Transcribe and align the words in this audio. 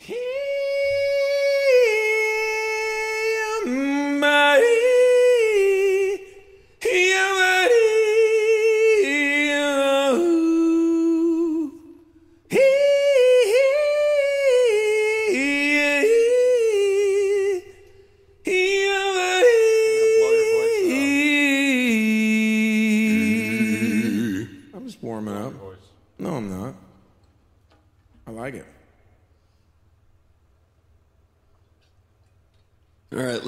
I'm 0.00 0.27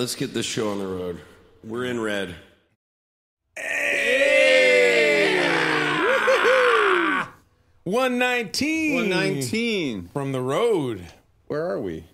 let's 0.01 0.15
get 0.15 0.33
this 0.33 0.47
show 0.47 0.71
on 0.71 0.79
the 0.79 0.87
road. 0.87 1.21
We're 1.63 1.85
in 1.85 2.01
red. 2.01 2.35
One 7.85 8.19
nineteen. 8.19 9.11
119. 9.11 10.09
from 10.09 10.33
the 10.33 10.41
road. 10.41 11.07
Where 11.49 11.69
are 11.69 11.79
we? 11.79 12.05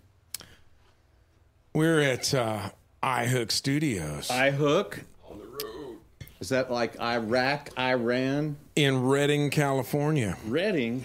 We're 1.74 2.00
at 2.00 2.34
uh, 2.34 2.70
iHook 3.04 3.52
Studios 3.52 4.28
iHook. 4.28 5.04
On 5.30 5.38
the 5.38 5.46
road. 5.46 5.98
Is 6.40 6.48
that 6.48 6.72
like 6.72 6.98
Iraq, 6.98 7.70
Iran, 7.78 8.56
in 8.74 9.04
Redding, 9.04 9.50
California. 9.50 10.36
Redding? 10.44 11.04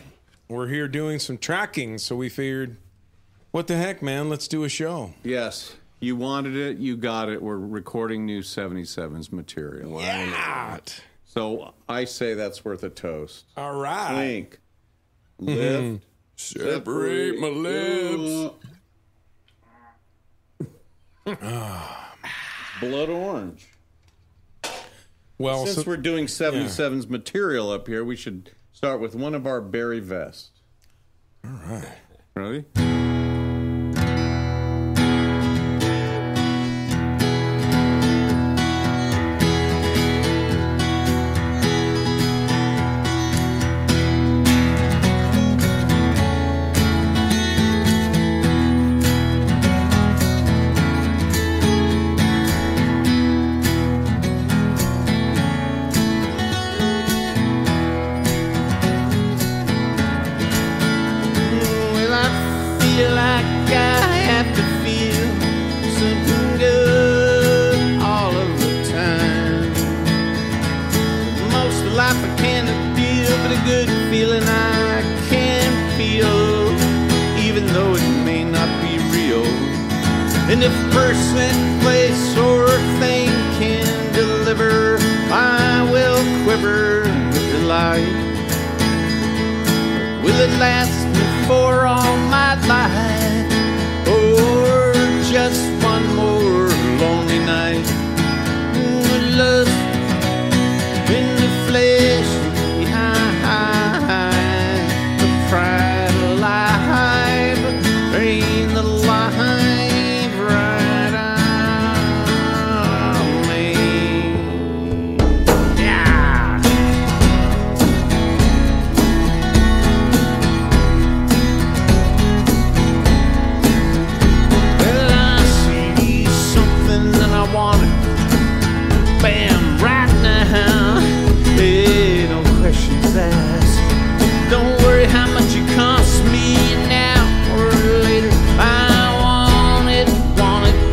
We're 0.50 0.68
here 0.68 0.88
doing 0.88 1.20
some 1.20 1.38
tracking, 1.38 2.00
so 2.00 2.16
we 2.16 2.28
figured, 2.28 2.78
what 3.52 3.68
the 3.68 3.78
heck, 3.78 4.02
man? 4.02 4.30
Let's 4.30 4.48
do 4.48 4.64
a 4.64 4.70
show. 4.70 5.14
Yes. 5.24 5.76
You 6.04 6.16
wanted 6.16 6.56
it, 6.56 6.78
you 6.80 6.98
got 6.98 7.30
it. 7.30 7.42
We're 7.42 7.58
recording 7.58 8.26
new 8.26 8.42
77s 8.42 9.32
material. 9.32 10.02
Yeah. 10.02 10.80
So 11.26 11.76
I 11.88 12.06
say 12.06 12.34
that's 12.34 12.66
worth 12.66 12.84
a 12.84 12.90
toast. 12.90 13.46
All 13.56 13.80
right. 13.80 14.12
Blink. 14.14 14.60
Mm-hmm. 15.42 15.92
Lift. 15.94 16.04
Separate 16.36 17.40
my 17.40 17.48
lips. 17.50 18.56
Ah. 21.28 22.16
Blood 22.82 23.10
orange. 23.10 23.68
Well, 25.38 25.66
Since 25.68 25.78
so- 25.78 25.90
we're 25.90 25.98
doing 25.98 26.26
77's 26.26 27.08
material 27.08 27.70
up 27.72 27.88
here, 27.88 28.04
we 28.04 28.16
should 28.16 28.52
start 28.74 29.00
with 29.00 29.14
one 29.14 29.36
of 29.36 29.46
our 29.46 29.62
berry 29.62 30.00
vests. 30.00 30.50
all 31.46 31.52
right. 31.68 31.88
Ready? 32.36 32.66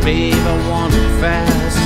favor 0.09 0.57
one 0.67 0.89
fast. 1.21 1.77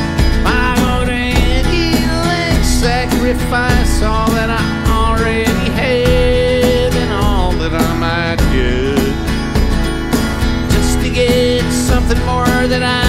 I 0.46 0.72
would 0.82 1.10
and 1.10 2.66
sacrifice 2.66 4.02
all 4.02 4.30
that 4.32 4.50
I 4.50 4.64
already 5.02 5.68
had 5.82 6.94
and 7.04 7.12
all 7.22 7.52
that 7.62 7.74
I 7.74 7.92
might 8.06 8.42
get 8.54 9.14
just 10.72 11.02
to 11.02 11.10
get 11.14 11.70
something 11.70 12.20
more 12.26 12.46
that 12.74 12.84
I. 12.84 13.03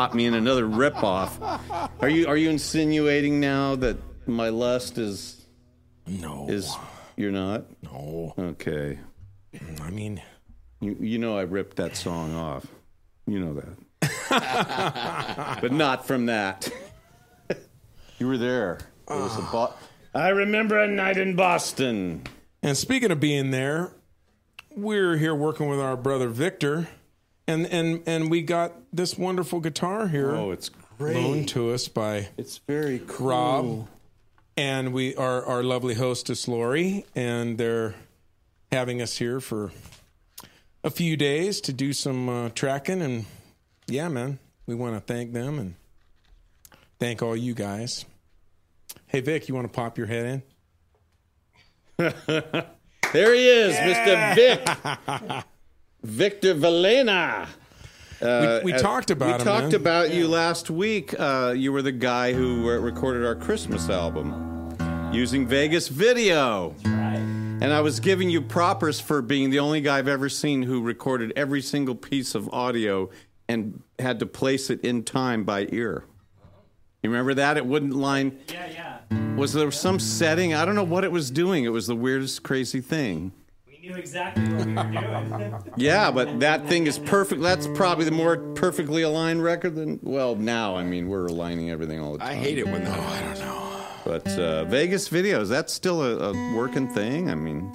caught 0.00 0.14
me 0.14 0.24
in 0.24 0.32
another 0.32 0.64
ripoff? 0.64 1.60
Are 2.00 2.08
you 2.08 2.26
are 2.26 2.36
you 2.36 2.48
insinuating 2.48 3.38
now 3.38 3.76
that 3.76 3.98
my 4.26 4.48
lust 4.48 4.96
is 4.96 5.44
No, 6.06 6.46
is 6.48 6.74
you're 7.18 7.30
not? 7.32 7.64
no. 7.82 8.32
Okay. 8.38 8.98
I 9.82 9.90
mean, 9.90 10.22
You 10.80 10.96
you 10.98 11.18
know 11.18 11.36
I 11.36 11.42
ripped 11.42 11.76
that 11.76 11.96
song 11.96 12.34
off. 12.34 12.66
You 13.26 13.40
know 13.40 13.54
that. 13.60 15.58
but 15.60 15.70
not 15.72 16.06
from 16.06 16.26
that. 16.26 16.70
you 18.18 18.26
were 18.26 18.38
there. 18.38 18.78
It 19.06 19.12
was 19.14 19.36
a 19.36 19.42
bo- 19.52 19.74
I 20.14 20.28
remember 20.30 20.78
a 20.78 20.88
night 20.88 21.18
in 21.18 21.36
Boston. 21.36 22.22
and 22.62 22.74
speaking 22.74 23.10
of 23.10 23.20
being 23.20 23.50
there, 23.50 23.92
we're 24.74 25.18
here 25.18 25.34
working 25.34 25.68
with 25.68 25.78
our 25.78 25.94
brother 25.96 26.28
Victor, 26.28 26.88
and 27.46 27.66
and 27.66 28.02
and 28.06 28.30
we 28.30 28.42
got 28.42 28.72
this 28.92 29.16
wonderful 29.18 29.60
guitar 29.60 30.06
here 30.08 30.30
Oh, 30.34 30.50
it's 30.50 30.70
great. 30.98 31.16
loaned 31.16 31.48
to 31.50 31.70
us 31.72 31.88
by 31.88 32.28
It's 32.36 32.58
very 32.58 33.00
cool. 33.06 33.26
Rob, 33.28 33.88
and 34.56 34.92
we 34.92 35.14
are 35.16 35.44
our 35.44 35.62
lovely 35.62 35.94
hostess 35.94 36.46
Lori, 36.48 37.04
and 37.14 37.58
they're 37.58 37.94
having 38.70 39.00
us 39.02 39.16
here 39.18 39.40
for 39.40 39.72
a 40.84 40.90
few 40.90 41.16
days 41.16 41.60
to 41.62 41.72
do 41.72 41.92
some 41.92 42.28
uh, 42.28 42.48
tracking, 42.50 43.02
and 43.02 43.24
yeah, 43.86 44.08
man, 44.08 44.38
we 44.66 44.74
want 44.74 44.94
to 44.94 45.00
thank 45.00 45.32
them 45.32 45.58
and 45.58 45.74
thank 46.98 47.22
all 47.22 47.36
you 47.36 47.54
guys. 47.54 48.04
Hey 49.06 49.20
Vic, 49.20 49.48
you 49.48 49.54
want 49.54 49.66
to 49.66 49.72
pop 49.74 49.98
your 49.98 50.06
head 50.06 50.42
in? 51.98 52.12
There 53.12 53.34
he 53.34 53.48
is, 53.48 53.74
Mr. 53.74 54.34
Vic. 54.36 55.44
Victor 56.02 56.54
Valena. 56.54 57.46
Uh, 58.20 58.60
we 58.62 58.72
uh, 58.72 58.78
talked 58.78 59.10
about 59.10 59.26
We 59.26 59.32
him, 59.32 59.38
talked 59.40 59.72
man. 59.72 59.74
about 59.74 60.12
you 60.12 60.28
last 60.28 60.70
week. 60.70 61.14
Uh, 61.18 61.54
you 61.56 61.72
were 61.72 61.82
the 61.82 61.92
guy 61.92 62.32
who 62.32 62.68
recorded 62.68 63.24
our 63.24 63.34
Christmas 63.34 63.88
album 63.88 64.76
using 65.12 65.46
Vegas 65.46 65.88
Video. 65.88 66.74
And 66.84 67.72
I 67.74 67.80
was 67.82 68.00
giving 68.00 68.30
you 68.30 68.40
propers 68.40 69.00
for 69.00 69.20
being 69.20 69.50
the 69.50 69.58
only 69.58 69.82
guy 69.82 69.98
I've 69.98 70.08
ever 70.08 70.28
seen 70.30 70.62
who 70.62 70.80
recorded 70.82 71.32
every 71.36 71.60
single 71.60 71.94
piece 71.94 72.34
of 72.34 72.48
audio 72.54 73.10
and 73.48 73.82
had 73.98 74.18
to 74.20 74.26
place 74.26 74.70
it 74.70 74.80
in 74.82 75.02
time 75.02 75.44
by 75.44 75.66
ear. 75.70 76.04
You 77.02 77.10
remember 77.10 77.34
that? 77.34 77.56
It 77.56 77.66
wouldn't 77.66 77.94
line. 77.94 78.38
Yeah, 78.48 78.98
yeah. 79.10 79.34
Was 79.36 79.52
there 79.52 79.70
some 79.70 79.98
setting? 79.98 80.54
I 80.54 80.64
don't 80.64 80.74
know 80.74 80.84
what 80.84 81.04
it 81.04 81.12
was 81.12 81.30
doing. 81.30 81.64
It 81.64 81.70
was 81.70 81.86
the 81.86 81.96
weirdest, 81.96 82.42
crazy 82.42 82.80
thing. 82.80 83.32
We 83.80 83.88
knew 83.88 83.96
exactly 83.96 84.44
what 84.44 84.66
we 84.66 84.74
were 84.74 84.82
doing. 84.84 85.54
Yeah, 85.76 86.10
but 86.10 86.40
that 86.40 86.66
thing 86.66 86.86
is 86.86 86.98
perfect. 86.98 87.40
That's 87.40 87.66
probably 87.68 88.04
the 88.04 88.10
more 88.10 88.36
perfectly 88.54 89.02
aligned 89.02 89.42
record 89.42 89.74
than. 89.76 89.98
Well, 90.02 90.36
now 90.36 90.76
I 90.76 90.84
mean 90.84 91.08
we're 91.08 91.26
aligning 91.26 91.70
everything 91.70 91.98
all 92.00 92.12
the 92.12 92.18
time. 92.18 92.28
I 92.28 92.34
hate 92.34 92.58
it 92.58 92.66
when 92.66 92.84
that. 92.84 92.98
I 92.98 93.20
don't 93.22 93.38
know. 93.38 93.86
But 94.04 94.26
uh, 94.38 94.64
Vegas 94.64 95.08
videos, 95.08 95.48
that's 95.48 95.72
still 95.72 96.02
a, 96.02 96.30
a 96.30 96.54
working 96.54 96.88
thing. 96.88 97.30
I 97.30 97.34
mean, 97.34 97.74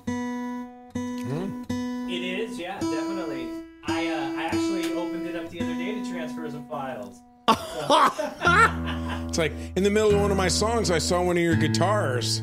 it 2.09 2.23
is, 2.23 2.59
yeah, 2.59 2.79
definitely. 2.79 3.47
I 3.87 4.07
uh, 4.07 4.41
I 4.41 4.45
actually 4.45 4.93
opened 4.93 5.27
it 5.27 5.35
up 5.35 5.49
the 5.49 5.61
other 5.61 5.73
day 5.73 5.95
to 5.95 6.11
transfer 6.11 6.49
some 6.49 6.67
files. 6.67 7.21
It's 9.27 9.37
like 9.37 9.51
in 9.75 9.83
the 9.83 9.89
middle 9.89 10.15
of 10.15 10.21
one 10.21 10.31
of 10.31 10.37
my 10.37 10.47
songs, 10.47 10.89
I 10.89 10.97
saw 10.97 11.21
one 11.21 11.35
of 11.35 11.43
your 11.43 11.57
guitars. 11.57 12.41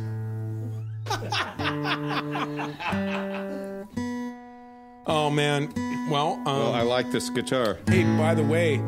oh 5.07 5.31
man, 5.31 5.73
well, 6.11 6.35
um, 6.35 6.45
well, 6.45 6.73
I 6.75 6.83
like 6.83 7.11
this 7.13 7.31
guitar. 7.31 7.79
hey, 7.89 8.05
by 8.17 8.35
the 8.35 8.43
way, 8.45 8.81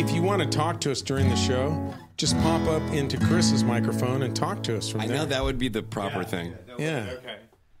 if 0.00 0.10
you 0.12 0.22
want 0.22 0.42
to 0.42 0.48
talk 0.48 0.80
to 0.82 0.90
us 0.90 1.02
during 1.02 1.28
the 1.28 1.36
show, 1.36 1.94
just 2.16 2.36
pop 2.38 2.66
up 2.68 2.82
into 2.92 3.18
Chris's 3.18 3.64
microphone 3.64 4.22
and 4.22 4.34
talk 4.34 4.62
to 4.64 4.76
us 4.76 4.88
from 4.88 5.00
I 5.02 5.06
there. 5.06 5.16
I 5.16 5.20
know 5.20 5.26
that 5.26 5.44
would 5.44 5.58
be 5.58 5.68
the 5.68 5.82
proper 5.82 6.24
thing. 6.24 6.54
Yeah. 6.78 7.14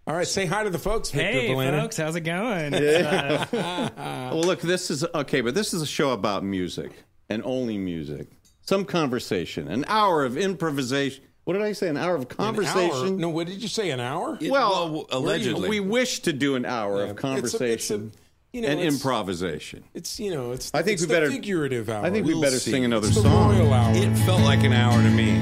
All 0.06 0.14
right, 0.14 0.26
say 0.26 0.44
hi 0.44 0.62
to 0.64 0.70
the 0.70 0.78
folks, 0.78 1.10
Victor 1.10 1.40
Hey, 1.40 1.48
Valena. 1.48 1.80
folks, 1.80 1.96
how's 1.96 2.14
it 2.14 2.20
going? 2.22 2.74
It's, 2.74 3.06
uh, 3.06 3.88
Well, 4.34 4.42
look, 4.42 4.60
this 4.60 4.90
is 4.90 5.04
okay, 5.14 5.40
but 5.40 5.54
this 5.54 5.72
is 5.72 5.80
a 5.80 5.86
show 5.86 6.10
about 6.12 6.44
music 6.44 6.92
and 7.30 7.42
only 7.44 7.78
music. 7.78 8.28
Some 8.66 8.84
conversation, 8.84 9.68
an 9.68 9.84
hour 9.88 10.24
of 10.24 10.36
improvisation. 10.36 11.24
What 11.44 11.54
did 11.54 11.62
I 11.62 11.72
say? 11.72 11.88
An 11.88 11.96
hour 11.96 12.14
of 12.14 12.22
An 12.22 12.26
conversation. 12.28 12.90
hour? 12.90 13.10
No, 13.10 13.28
what 13.28 13.46
did 13.46 13.60
you 13.62 13.68
say? 13.68 13.90
An 13.90 14.00
hour? 14.00 14.38
Well, 14.40 14.50
well, 14.92 15.06
allegedly. 15.10 15.68
we 15.68 15.80
wish 15.80 16.20
to 16.20 16.32
do 16.32 16.54
an 16.56 16.64
hour 16.64 17.02
of 17.02 17.10
It's 17.10 17.18
a- 17.18 17.22
conversation 17.22 17.72
it's 17.72 17.90
a- 17.90 18.56
you 18.56 18.62
know, 18.62 18.68
and 18.68 18.80
it's- 18.80 18.94
improvisation. 18.94 19.84
It's 19.94 20.18
you 20.18 20.32
know, 20.34 20.52
it's 20.52 20.70
I 20.72 20.80
think 20.82 20.94
it's 20.94 21.02
we 21.06 21.08
better- 21.14 21.30
figurative 21.30 21.88
hour. 21.90 22.04
I 22.04 22.10
think 22.10 22.26
we 22.26 22.32
We'll 22.32 22.42
better 22.42 22.58
see. 22.58 22.70
sing 22.70 22.84
another 22.84 23.08
it's 23.08 23.16
the 23.16 23.22
song. 23.22 23.58
royal 23.58 23.72
hour. 23.72 23.94
It 23.94 24.16
felt 24.24 24.40
like 24.42 24.64
an 24.64 24.72
hour 24.72 24.92
to 25.02 25.10
me. 25.10 25.38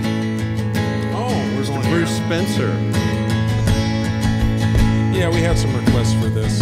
oh, 1.15 1.55
we're 1.57 1.67
going 1.67 1.89
Bruce 1.91 2.17
Spencer. 2.17 2.69
Yeah, 5.17 5.29
we 5.31 5.41
had 5.41 5.57
some 5.59 5.73
requests 5.77 6.15
for 6.15 6.29
this. 6.31 6.61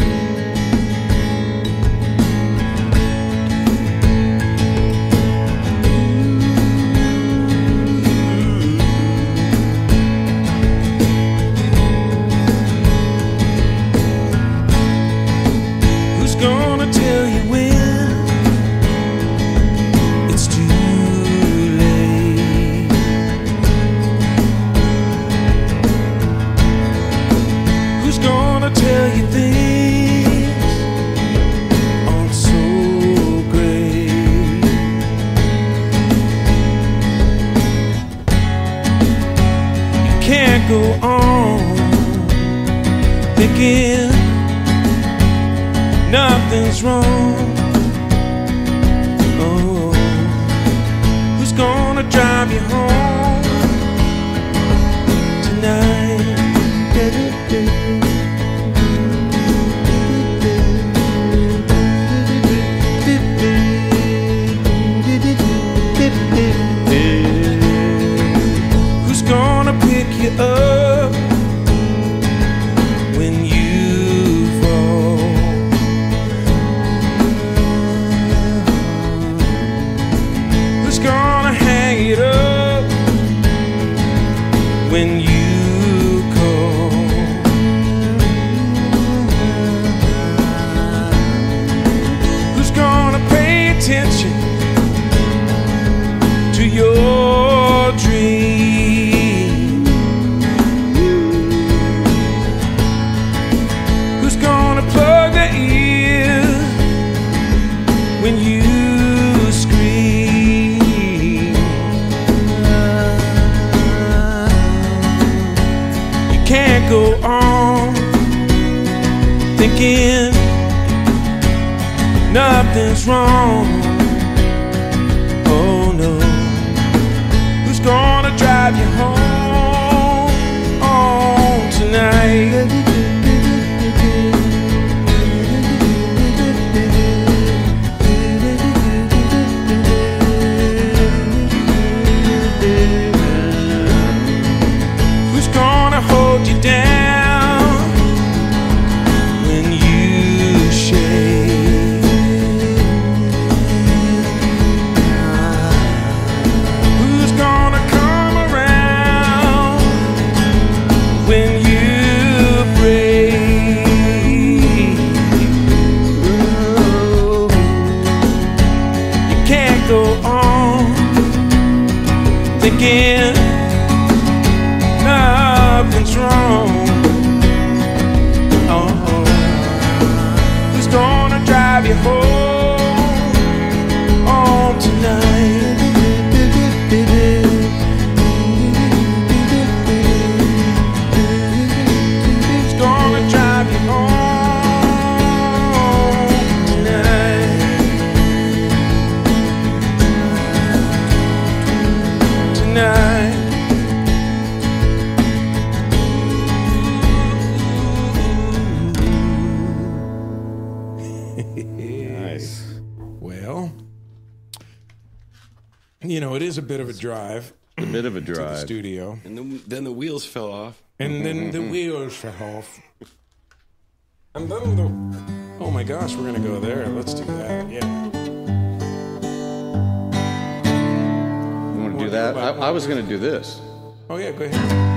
that. 232.11 232.37
I, 232.37 232.51
I 232.69 232.71
was 232.71 232.87
going 232.87 233.03
to 233.03 233.09
do 233.09 233.19
this. 233.19 233.61
Oh, 234.09 234.17
yeah, 234.17 234.33
go 234.33 234.45
ahead. 234.45 234.90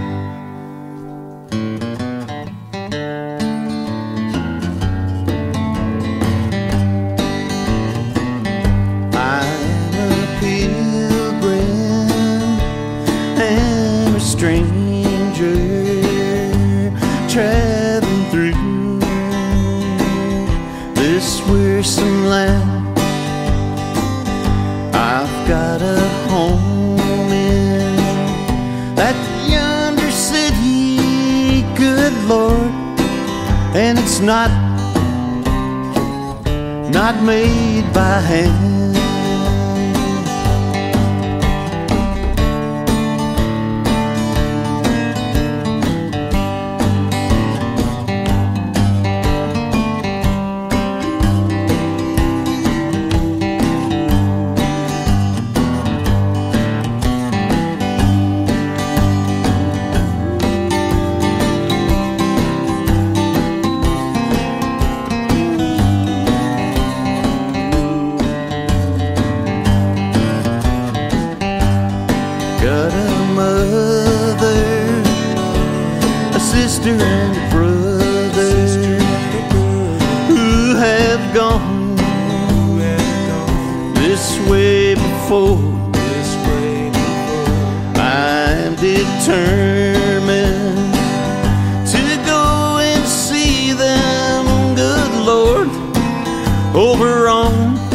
over 96.75 97.27
on 97.27 97.92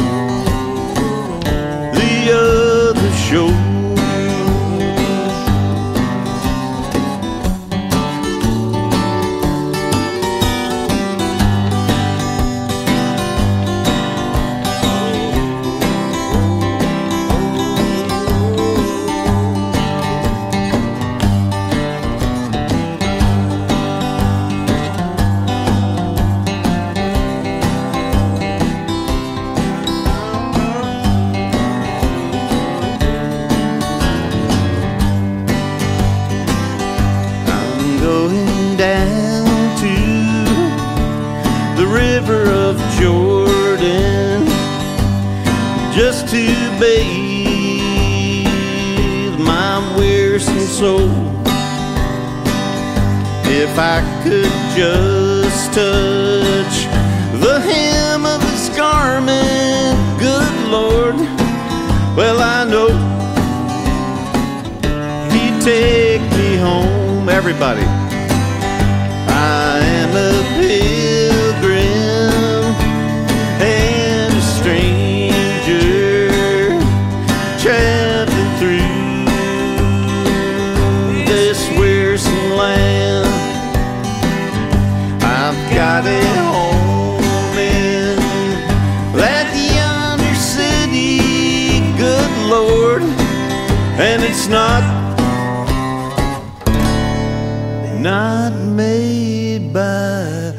not 98.00 98.52
made 98.52 99.73
by. 99.73 100.55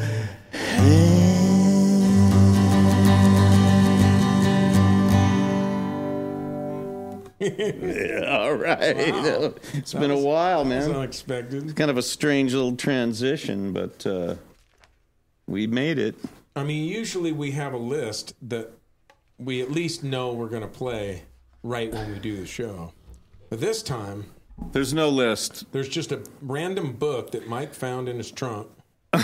All 7.40 8.52
right. 8.54 8.96
It's 9.72 9.94
been 9.94 10.10
a 10.10 10.18
while, 10.18 10.60
It's 10.60 10.68
man. 10.86 10.90
unexpected. 10.96 11.64
It's 11.64 11.72
kind 11.72 11.90
of 11.90 11.96
a 11.96 12.02
strange 12.02 12.52
little 12.52 12.76
transition, 12.76 13.72
but 13.72 14.06
uh, 14.06 14.34
we 15.46 15.66
made 15.66 15.98
it. 15.98 16.16
I 16.54 16.64
mean, 16.64 16.86
usually 16.86 17.32
we 17.32 17.52
have 17.52 17.72
a 17.72 17.78
list 17.78 18.34
that 18.48 18.70
we 19.38 19.62
at 19.62 19.70
least 19.70 20.04
know 20.04 20.34
we're 20.34 20.48
going 20.50 20.62
to 20.62 20.68
play 20.68 21.22
right 21.62 21.90
when 21.90 22.12
we 22.12 22.18
do 22.18 22.36
the 22.36 22.46
show. 22.46 22.92
But 23.48 23.60
this 23.60 23.82
time, 23.82 24.26
There's 24.72 24.94
no 24.94 25.08
list. 25.08 25.64
there's 25.72 25.88
just 25.88 26.12
a 26.12 26.20
random 26.42 26.92
book 26.92 27.32
that 27.32 27.48
Mike 27.48 27.74
found 27.74 28.08
in 28.08 28.16
his 28.18 28.30
trunk. 28.30 28.68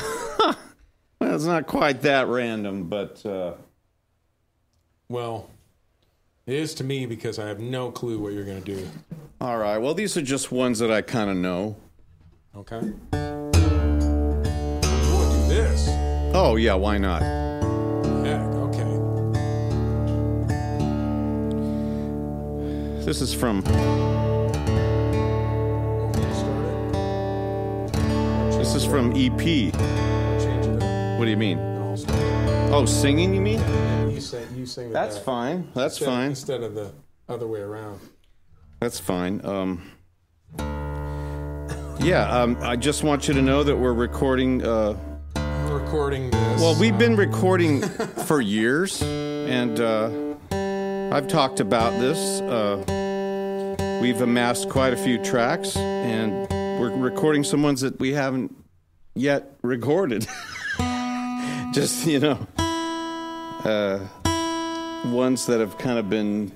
Well, 1.19 1.35
it's 1.35 1.45
not 1.47 1.67
quite 1.67 2.03
that 2.03 2.29
random, 2.29 2.91
but 2.91 3.25
uh, 3.25 3.55
Well, 5.09 5.49
it 6.47 6.53
is 6.55 6.75
to 6.75 6.85
me 6.85 7.07
because 7.07 7.39
I 7.39 7.47
have 7.49 7.59
no 7.59 7.91
clue 7.91 8.19
what 8.19 8.35
you're 8.35 8.45
going 8.45 8.63
to 8.63 8.75
do. 8.77 8.87
all 9.41 9.57
right. 9.57 9.79
Well, 9.79 9.95
these 9.95 10.15
are 10.19 10.23
just 10.23 10.53
ones 10.53 10.79
that 10.81 10.91
I 10.91 11.01
kind 11.01 11.31
of 11.31 11.37
know. 11.39 11.77
Okay? 12.55 12.81
You 12.83 12.93
want 13.15 13.55
to 15.33 15.39
do 15.41 15.49
this? 15.49 15.87
Oh, 16.35 16.57
yeah, 16.57 16.75
why 16.75 16.99
not? 16.99 17.23
Heck, 17.23 18.43
okay. 18.43 18.85
This 23.07 23.23
is 23.23 23.33
from 23.33 23.63
is 28.77 28.85
from 28.85 29.11
EP. 29.13 29.39
Change 29.39 29.75
it 30.67 30.83
up. 30.83 31.19
What 31.19 31.25
do 31.25 31.31
you 31.31 31.37
mean? 31.39 31.57
No, 31.57 31.91
I'll 31.91 31.97
start 31.97 32.19
it. 32.19 32.73
Oh, 32.73 32.85
singing, 32.85 33.35
you 33.35 33.41
mean? 33.41 33.59
You 34.11 34.21
sing, 34.21 34.47
you 34.55 34.67
sing 34.67 34.93
That's 34.93 35.17
fine. 35.17 35.71
That's 35.75 35.95
Instead- 35.95 36.07
fine. 36.07 36.29
Instead 36.31 36.63
of 36.63 36.75
the 36.75 36.93
other 37.29 37.47
way 37.47 37.61
around. 37.61 38.01
That's 38.81 39.01
fine. 39.01 39.41
Um, 39.45 39.91
yeah, 41.99 42.29
um, 42.31 42.59
I 42.61 42.77
just 42.77 43.03
want 43.03 43.27
you 43.29 43.35
to 43.35 43.41
know 43.43 43.63
that 43.63 43.75
we're 43.77 43.95
recording. 43.95 44.63
Uh, 44.63 44.95
We're 45.37 45.79
recording 45.79 46.31
this. 46.31 46.61
well, 46.61 46.79
we've 46.79 46.99
been 46.99 47.17
recording 47.17 47.81
for 48.27 48.43
years, 48.43 49.01
and 49.03 49.81
uh, 49.81 50.11
I've 51.17 51.29
talked 51.29 51.61
about 51.61 51.93
this. 51.99 52.43
Uh, 52.43 52.85
we've 54.03 54.21
amassed 54.21 54.69
quite 54.69 54.93
a 54.93 54.97
few 54.97 55.17
tracks, 55.25 55.77
and 55.79 56.47
we're 56.79 56.95
recording 56.95 57.43
some 57.43 57.63
ones 57.63 57.81
that 57.81 57.99
we 57.99 58.13
haven't 58.13 58.55
yet 59.17 59.57
recorded. 59.63 60.29
just, 61.73 62.07
you 62.07 62.21
know, 62.21 62.47
uh, 62.59 63.99
ones 65.07 65.47
that 65.47 65.59
have 65.61 65.77
kind 65.79 65.99
of 65.99 66.09
been 66.09 66.53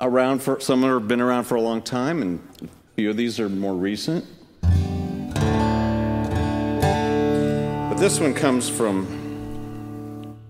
around 0.00 0.42
for 0.42 0.60
some 0.60 0.84
of 0.84 0.90
them 0.90 1.00
have 1.00 1.08
been 1.08 1.20
around 1.20 1.44
for 1.44 1.56
a 1.56 1.60
long 1.60 1.82
time, 1.82 2.22
and 2.22 2.40
a 2.62 2.68
few 2.94 3.10
of 3.10 3.16
these 3.16 3.40
are 3.40 3.48
more 3.48 3.74
recent. 3.74 4.24
But 7.90 7.96
this 7.96 8.20
one 8.20 8.34
comes 8.34 8.68
from 8.68 9.22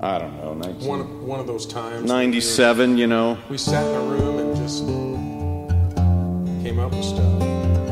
I 0.00 0.18
don't 0.18 0.36
know, 0.36 0.52
19, 0.54 0.88
one 0.88 1.00
of, 1.00 1.22
one 1.22 1.40
of 1.40 1.46
those 1.46 1.64
times. 1.66 2.06
97, 2.06 2.98
you 2.98 3.06
know. 3.06 3.38
We 3.48 3.56
sat 3.56 3.86
in 3.86 3.94
a 3.94 4.00
room 4.00 4.38
and 4.38 4.56
just 4.56 4.84
came 6.62 6.78
up 6.78 6.92
with 6.92 7.04
stuff. 7.04 7.83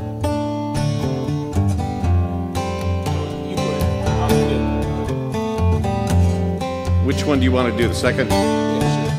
Which 7.04 7.24
one 7.24 7.38
do 7.40 7.44
you 7.44 7.52
want 7.52 7.70
to 7.70 7.76
do? 7.76 7.88
The 7.88 7.94
second? 7.94 8.30
Yeah, 8.30 9.10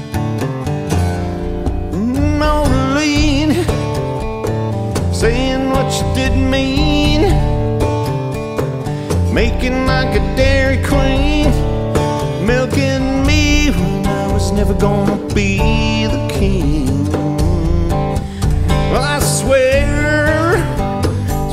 Modeling, 2.39 3.52
mm, 3.52 5.13
saying 5.13 5.69
what 5.69 5.91
you 5.93 6.06
didn't 6.15 6.49
mean, 6.49 7.21
making 9.34 9.86
like 9.86 10.15
a 10.15 10.21
Dairy 10.36 10.78
Queen, 10.84 11.52
milking 12.47 13.26
me 13.26 13.69
when 13.71 14.08
I 14.08 14.28
was 14.34 14.52
never 14.52 14.73
gonna 14.73 15.17
be 15.34 16.08
the 16.08 16.28
king. 16.32 17.12
Well, 18.91 19.04
I 19.04 19.19
swear 19.19 20.58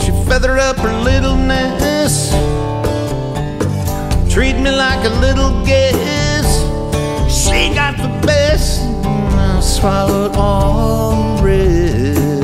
she 0.00 0.10
feathered 0.28 0.58
up 0.58 0.76
her 0.78 0.92
littleness, 1.02 1.82
treat 4.30 4.54
me 4.54 4.70
like 4.70 5.04
a 5.04 5.14
little 5.20 5.64
guest. 5.64 6.60
She 7.28 7.74
got 7.74 7.96
the 7.96 8.26
best, 8.26 8.80
and 8.80 9.34
I 9.34 9.60
swallowed 9.60 10.36
all 10.36 11.36
the 11.36 11.42
rest. 11.42 12.39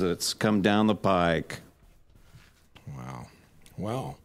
That's 0.00 0.34
come 0.34 0.62
down 0.62 0.86
the 0.86 0.94
pike. 0.94 1.60
Wow. 2.96 3.26
Well, 3.76 4.18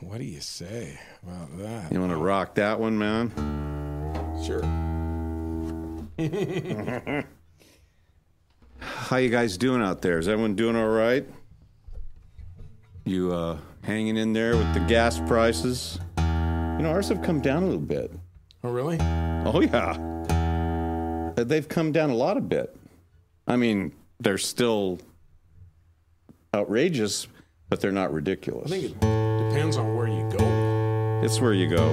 what 0.00 0.18
do 0.18 0.24
you 0.24 0.40
say 0.40 0.98
about 1.22 1.56
that? 1.58 1.92
You 1.92 2.00
want 2.00 2.12
to 2.12 2.18
rock 2.18 2.54
that 2.56 2.80
one, 2.80 2.98
man? 2.98 3.30
Sure. 4.44 4.62
How 8.78 9.16
you 9.16 9.30
guys 9.30 9.56
doing 9.56 9.82
out 9.82 10.02
there? 10.02 10.18
Is 10.18 10.28
everyone 10.28 10.54
doing 10.54 10.76
all 10.76 10.88
right? 10.88 11.26
You 13.04 13.32
uh, 13.32 13.58
hanging 13.82 14.16
in 14.16 14.32
there 14.32 14.56
with 14.56 14.74
the 14.74 14.80
gas 14.80 15.20
prices? 15.20 15.98
You 16.18 16.82
know, 16.82 16.90
ours 16.90 17.08
have 17.08 17.22
come 17.22 17.40
down 17.40 17.62
a 17.62 17.66
little 17.66 17.80
bit. 17.80 18.10
Oh, 18.64 18.70
really? 18.70 18.98
Oh 19.00 19.60
yeah, 19.60 19.96
they've 21.36 21.68
come 21.68 21.92
down 21.92 22.10
a 22.10 22.14
lot 22.14 22.36
a 22.36 22.40
bit. 22.40 22.76
I 23.46 23.56
mean, 23.56 23.92
they're 24.20 24.38
still 24.38 24.98
outrageous, 26.54 27.28
but 27.68 27.80
they're 27.80 27.92
not 27.92 28.12
ridiculous. 28.12 28.72
I 28.72 28.80
think 28.80 28.84
it 28.84 29.00
depends 29.50 29.76
on 29.76 29.94
where 29.96 30.08
you 30.08 30.28
go. 30.36 31.20
it's 31.24 31.40
where 31.40 31.52
you 31.52 31.68
go 31.68 31.88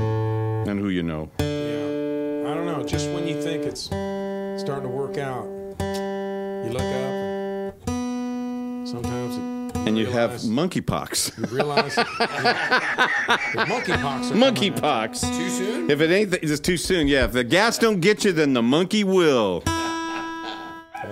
and 0.68 0.80
who 0.80 0.90
you 0.90 1.04
know. 1.04 1.30
Yeah. 1.40 2.50
I 2.50 2.54
don't 2.56 2.66
know. 2.66 2.84
Just 2.86 3.10
when 3.12 3.28
you 3.28 3.42
think 3.42 3.64
it's 3.66 3.84
starting 3.86 4.84
to 4.84 4.90
work 4.90 5.18
out, 5.18 5.46
you 5.80 6.70
look 6.72 6.82
up 6.82 7.90
and 7.90 8.88
sometimes 8.88 9.36
it, 9.38 9.78
And 9.88 9.98
you 9.98 10.06
have 10.08 10.32
monkeypox. 10.42 11.38
you 11.38 11.46
realize 11.56 11.96
monkeypox. 11.96 13.58
are 13.58 13.82
coming 13.82 14.06
out. 14.06 14.54
monkeypox. 14.56 15.22
Too 15.38 15.50
soon? 15.50 15.92
If 15.92 16.02
it 16.02 16.10
ain't, 16.12 16.32
th- 16.32 16.44
it's 16.44 16.60
too 16.60 16.78
soon. 16.78 17.08
Yeah, 17.08 17.26
if 17.26 17.34
the 17.34 17.44
gas 17.44 17.78
don't 17.78 18.00
get 18.00 18.24
you, 18.24 18.32
then 18.32 18.54
the 18.54 18.62
monkey 18.64 19.04
will. 19.04 19.64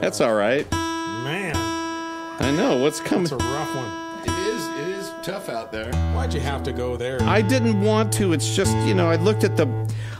That's 0.01 0.19
all 0.19 0.33
right. 0.33 0.69
Man, 0.71 1.55
I 1.55 2.51
know 2.57 2.77
what's 2.77 2.99
coming. 2.99 3.23
it's 3.25 3.31
a 3.31 3.37
rough 3.37 3.75
one. 3.75 4.23
It 4.23 4.47
is. 4.47 4.67
It 4.67 4.87
is 4.97 5.13
tough 5.21 5.47
out 5.47 5.71
there. 5.71 5.93
Why'd 6.15 6.33
you 6.33 6.39
have 6.39 6.63
to 6.63 6.73
go 6.73 6.97
there? 6.97 7.21
I 7.21 7.41
didn't 7.43 7.81
want 7.81 8.11
to. 8.13 8.33
It's 8.33 8.55
just, 8.55 8.75
you 8.87 8.95
know, 8.95 9.07
I 9.09 9.17
looked 9.17 9.43
at 9.43 9.57
the 9.57 9.67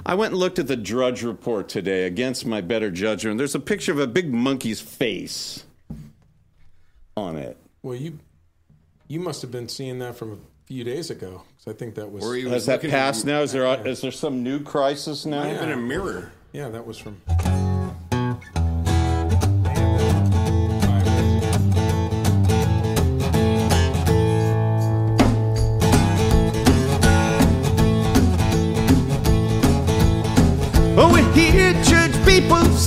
I 0.06 0.14
went 0.16 0.34
and 0.34 0.40
looked 0.40 0.60
at 0.60 0.68
the 0.68 0.78
Drudge 0.78 1.24
report 1.24 1.68
today 1.68 2.06
against 2.06 2.46
my 2.46 2.62
better 2.62 2.92
judgment. 2.92 3.38
There's 3.40 3.56
a 3.56 3.60
picture 3.60 3.92
of 3.92 4.00
a 4.00 4.08
big 4.08 4.32
monkey's 4.32 4.80
face 4.82 5.66
on 7.18 7.36
it. 7.38 7.58
well, 7.82 7.96
you 7.96 8.20
you 9.08 9.20
must 9.20 9.42
have 9.42 9.52
been 9.52 9.68
seeing 9.68 9.98
that 10.00 10.16
from 10.16 10.32
a 10.34 10.38
few 10.68 10.84
days 10.84 11.10
ago. 11.10 11.42
'cause 11.58 11.74
I 11.74 11.76
think 11.78 11.96
that 11.96 12.12
was. 12.12 12.24
Or 12.24 12.36
he 12.36 12.44
was 12.46 12.54
Has 12.54 12.66
that 12.68 12.74
looking 12.74 12.92
passed 12.92 13.22
at, 13.22 13.28
now? 13.32 13.42
Is 13.42 13.52
there 13.52 13.66
is 13.88 14.02
there 14.02 14.12
some 14.12 14.44
new 14.44 14.60
crisis 14.62 15.26
now? 15.26 15.42
in 15.44 15.72
a 15.72 15.76
mirror. 15.78 16.32
Yeah, 16.54 16.70
that 16.70 16.86
was 16.86 16.98
from. 17.00 17.18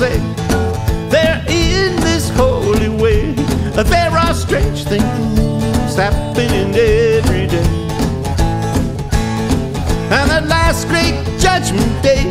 Say 0.04 0.18
they're 1.12 1.42
in 1.48 1.96
this 2.08 2.28
holy 2.40 2.90
way. 3.02 3.32
There 3.94 4.14
are 4.24 4.34
strange 4.34 4.84
things 4.84 5.94
happening 5.96 6.74
every 6.74 7.46
day. 7.54 7.70
And 10.16 10.26
the 10.34 10.42
last 10.54 10.88
great 10.88 11.16
judgment 11.38 11.94
day, 12.02 12.26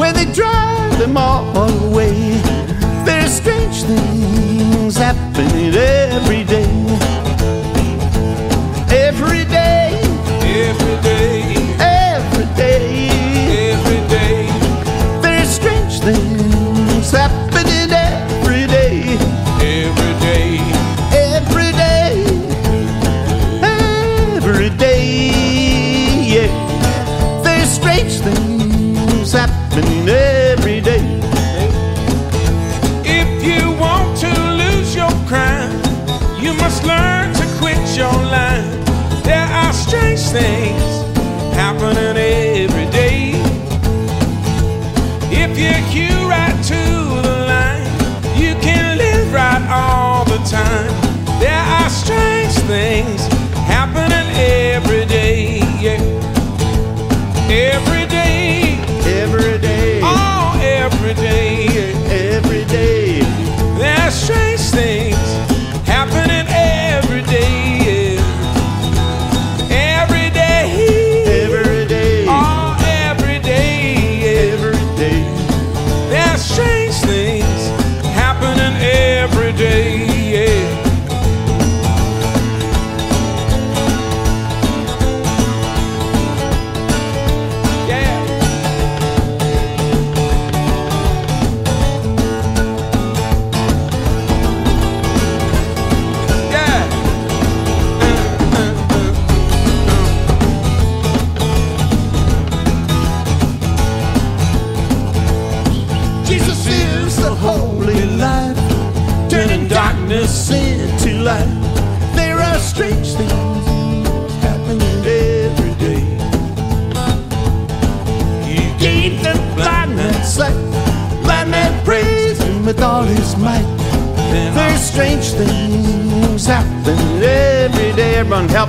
when 0.00 0.12
they 0.18 0.26
drive 0.40 0.98
them 0.98 1.16
all 1.16 1.44
away, 1.68 2.14
there's 3.06 3.32
strange 3.42 3.78
things 3.90 4.96
happening 4.96 5.72
every 5.74 6.42
day. 6.56 6.70
Every 9.06 9.44
day, 9.44 9.88
Every 10.42 10.96
day, 11.08 11.39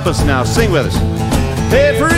help 0.02 0.16
us 0.16 0.24
now. 0.24 0.42
Sing 0.42 0.72
with 0.72 0.86
us. 0.86 0.96
Every 1.72 2.11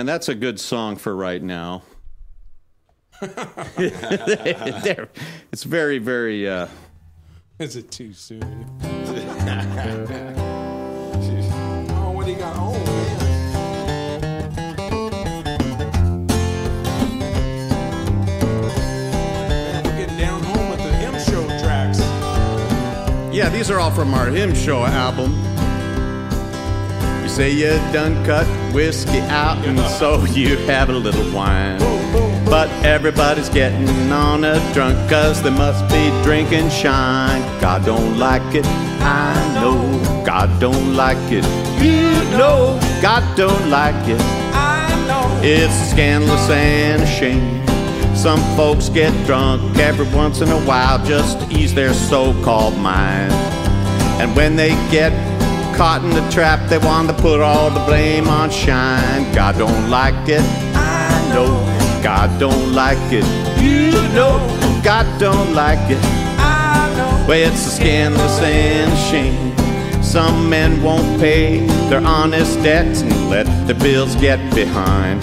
man, 0.00 0.06
that's 0.06 0.30
a 0.30 0.34
good 0.34 0.58
song 0.58 0.96
for 0.96 1.14
right 1.14 1.42
now. 1.42 1.82
it's 5.52 5.62
very, 5.64 5.98
very. 5.98 6.48
Uh... 6.48 6.68
Is 7.58 7.76
it 7.76 7.90
too 7.90 8.14
soon? 8.14 8.40
oh, 11.92 12.12
what 12.12 12.24
do 12.24 12.32
you 12.32 12.38
got? 12.38 12.56
Oh, 12.56 12.72
man. 12.72 13.26
Yeah, 23.34 23.48
these 23.50 23.70
are 23.70 23.78
all 23.78 23.90
from 23.90 24.14
our 24.14 24.26
Hymn 24.28 24.54
Show 24.54 24.82
album. 24.84 25.59
Say 27.40 27.52
you 27.52 27.70
done 27.90 28.22
cut 28.26 28.46
whiskey 28.74 29.20
out, 29.20 29.64
and 29.64 29.80
so 29.98 30.22
you 30.26 30.58
have 30.66 30.90
a 30.90 30.92
little 30.92 31.24
wine. 31.34 31.78
But 32.44 32.68
everybody's 32.84 33.48
getting 33.48 34.12
on 34.12 34.44
a 34.44 34.60
drunk, 34.74 35.08
cause 35.08 35.42
they 35.42 35.48
must 35.48 35.82
be 35.88 36.10
drinking 36.22 36.68
shine. 36.68 37.40
God 37.58 37.86
don't 37.86 38.18
like 38.18 38.54
it, 38.54 38.66
I 38.66 39.54
know. 39.54 40.22
God 40.22 40.60
don't 40.60 40.94
like 40.94 41.32
it, 41.32 41.46
you 41.82 42.12
know. 42.36 42.78
God 43.00 43.24
don't 43.38 43.70
like 43.70 44.06
it, 44.06 44.20
I 44.52 45.06
know. 45.08 45.40
It's 45.42 45.72
scandalous 45.92 46.50
and 46.50 47.00
a 47.00 47.06
shame. 47.06 47.66
Some 48.14 48.40
folks 48.54 48.90
get 48.90 49.14
drunk 49.24 49.78
every 49.78 50.06
once 50.14 50.42
in 50.42 50.50
a 50.50 50.60
while 50.66 51.02
just 51.06 51.40
to 51.40 51.56
ease 51.56 51.72
their 51.72 51.94
so 51.94 52.34
called 52.44 52.76
mind. 52.76 53.32
And 54.20 54.36
when 54.36 54.56
they 54.56 54.72
get 54.90 55.29
caught 55.80 56.04
in 56.04 56.10
the 56.10 56.30
trap, 56.30 56.68
they 56.68 56.76
want 56.76 57.08
to 57.08 57.14
put 57.14 57.40
all 57.40 57.70
the 57.70 57.80
blame 57.86 58.28
on 58.28 58.50
Shine. 58.50 59.32
God 59.32 59.56
don't 59.56 59.88
like 59.88 60.28
it, 60.28 60.42
I 60.76 61.32
know. 61.32 61.48
God 62.02 62.38
don't 62.38 62.74
like 62.74 62.98
it, 63.10 63.24
you 63.58 63.92
know. 64.12 64.36
God 64.84 65.06
don't 65.18 65.54
like 65.54 65.90
it, 65.90 65.98
I 66.38 66.92
know. 66.98 67.26
Well, 67.26 67.50
it's 67.50 67.66
a 67.66 67.70
scandalous 67.70 68.40
and 68.42 68.92
a 68.92 68.96
shame. 69.08 70.02
Some 70.02 70.50
men 70.50 70.82
won't 70.82 71.18
pay 71.18 71.60
their 71.88 72.04
honest 72.04 72.62
debts 72.62 73.00
and 73.00 73.30
let 73.30 73.46
their 73.66 73.74
bills 73.74 74.14
get 74.16 74.38
behind. 74.54 75.22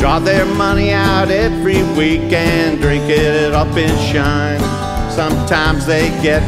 Draw 0.00 0.20
their 0.20 0.46
money 0.46 0.92
out 0.92 1.30
every 1.30 1.82
week 1.92 2.32
and 2.32 2.80
drink 2.80 3.04
it 3.06 3.52
up 3.52 3.76
in 3.76 3.94
shine. 3.98 4.60
Sometimes 5.10 5.84
they 5.84 6.08
get 6.22 6.40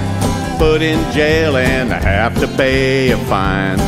put 0.65 0.81
in 0.81 0.99
jail 1.13 1.59
and 1.59 1.93
I 1.93 2.01
have 2.01 2.41
to 2.41 2.49
pay 2.49 3.11
a 3.11 3.19
fine. 3.33 3.79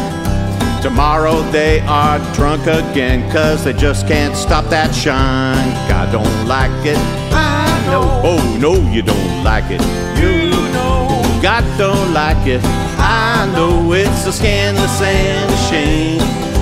Tomorrow 0.83 1.41
they 1.51 1.81
are 1.81 2.19
drunk 2.35 2.67
again 2.67 3.19
cause 3.33 3.65
they 3.65 3.73
just 3.73 4.07
can't 4.07 4.37
stop 4.37 4.67
that 4.67 4.95
shine. 4.95 5.71
God 5.89 6.12
don't 6.12 6.39
like 6.47 6.81
it. 6.85 6.99
I 7.33 7.67
know. 7.91 8.05
Oh 8.31 8.43
no, 8.61 8.73
you 8.95 9.01
don't 9.01 9.43
like 9.43 9.69
it. 9.77 9.81
You 10.21 10.51
know. 10.77 11.23
God 11.41 11.65
don't 11.79 12.12
like 12.12 12.47
it. 12.47 12.61
I 12.99 13.51
know 13.55 13.95
it's 13.95 14.27
a 14.27 14.33
scandalous 14.33 15.01
and 15.01 15.51
a 15.59 15.61
shame. 15.71 16.56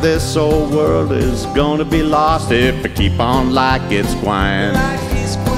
This 0.00 0.36
old 0.36 0.72
world 0.72 1.12
is 1.12 1.46
gonna 1.46 1.84
be 1.84 2.02
lost 2.02 2.52
if 2.52 2.82
we 2.82 2.90
keep 2.90 3.18
on 3.18 3.52
like 3.52 3.82
it's 3.90 4.14
gwine. 4.16 4.74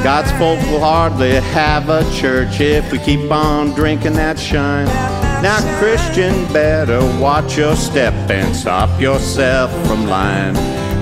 God's 0.04 0.30
folk 0.32 0.60
will 0.70 0.80
hardly 0.80 1.32
have 1.32 1.88
a 1.88 2.02
church 2.14 2.60
if 2.60 2.92
we 2.92 2.98
keep 2.98 3.30
on 3.30 3.74
drinking 3.74 4.12
that 4.14 4.38
shine. 4.38 4.86
Now, 5.42 5.58
Christian, 5.78 6.50
better 6.52 7.00
watch 7.20 7.56
your 7.58 7.74
step 7.74 8.14
and 8.30 8.54
stop 8.54 9.00
yourself 9.00 9.70
from 9.86 10.06
lying. 10.06 10.54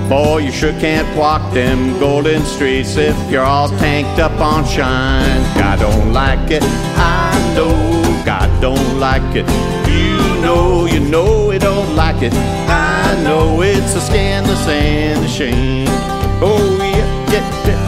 Boy, 0.09 0.39
you 0.39 0.51
sure 0.51 0.73
can't 0.79 1.07
walk 1.17 1.53
them 1.53 1.99
golden 1.99 2.43
streets 2.43 2.95
if 2.95 3.15
you're 3.31 3.43
all 3.43 3.69
tanked 3.69 4.19
up 4.19 4.39
on 4.39 4.65
shine. 4.65 5.43
God 5.55 5.79
don't 5.79 6.13
like 6.13 6.51
it, 6.51 6.63
I 6.63 7.53
know. 7.55 8.04
Don't 8.61 8.99
like 8.99 9.35
it. 9.35 9.47
You 9.87 10.17
know, 10.41 10.85
you 10.85 10.99
know 10.99 11.49
he 11.51 11.59
don't 11.59 11.95
like 11.95 12.21
it. 12.21 12.33
I 12.33 13.21
know 13.23 13.61
it's 13.61 13.95
a 13.95 14.01
scandalous 14.01 14.67
and 14.67 15.23
a 15.23 15.27
shame. 15.27 15.87
Oh 16.41 16.77
yeah, 16.79 17.31
yeah, 17.31 17.67
yeah, 17.67 17.84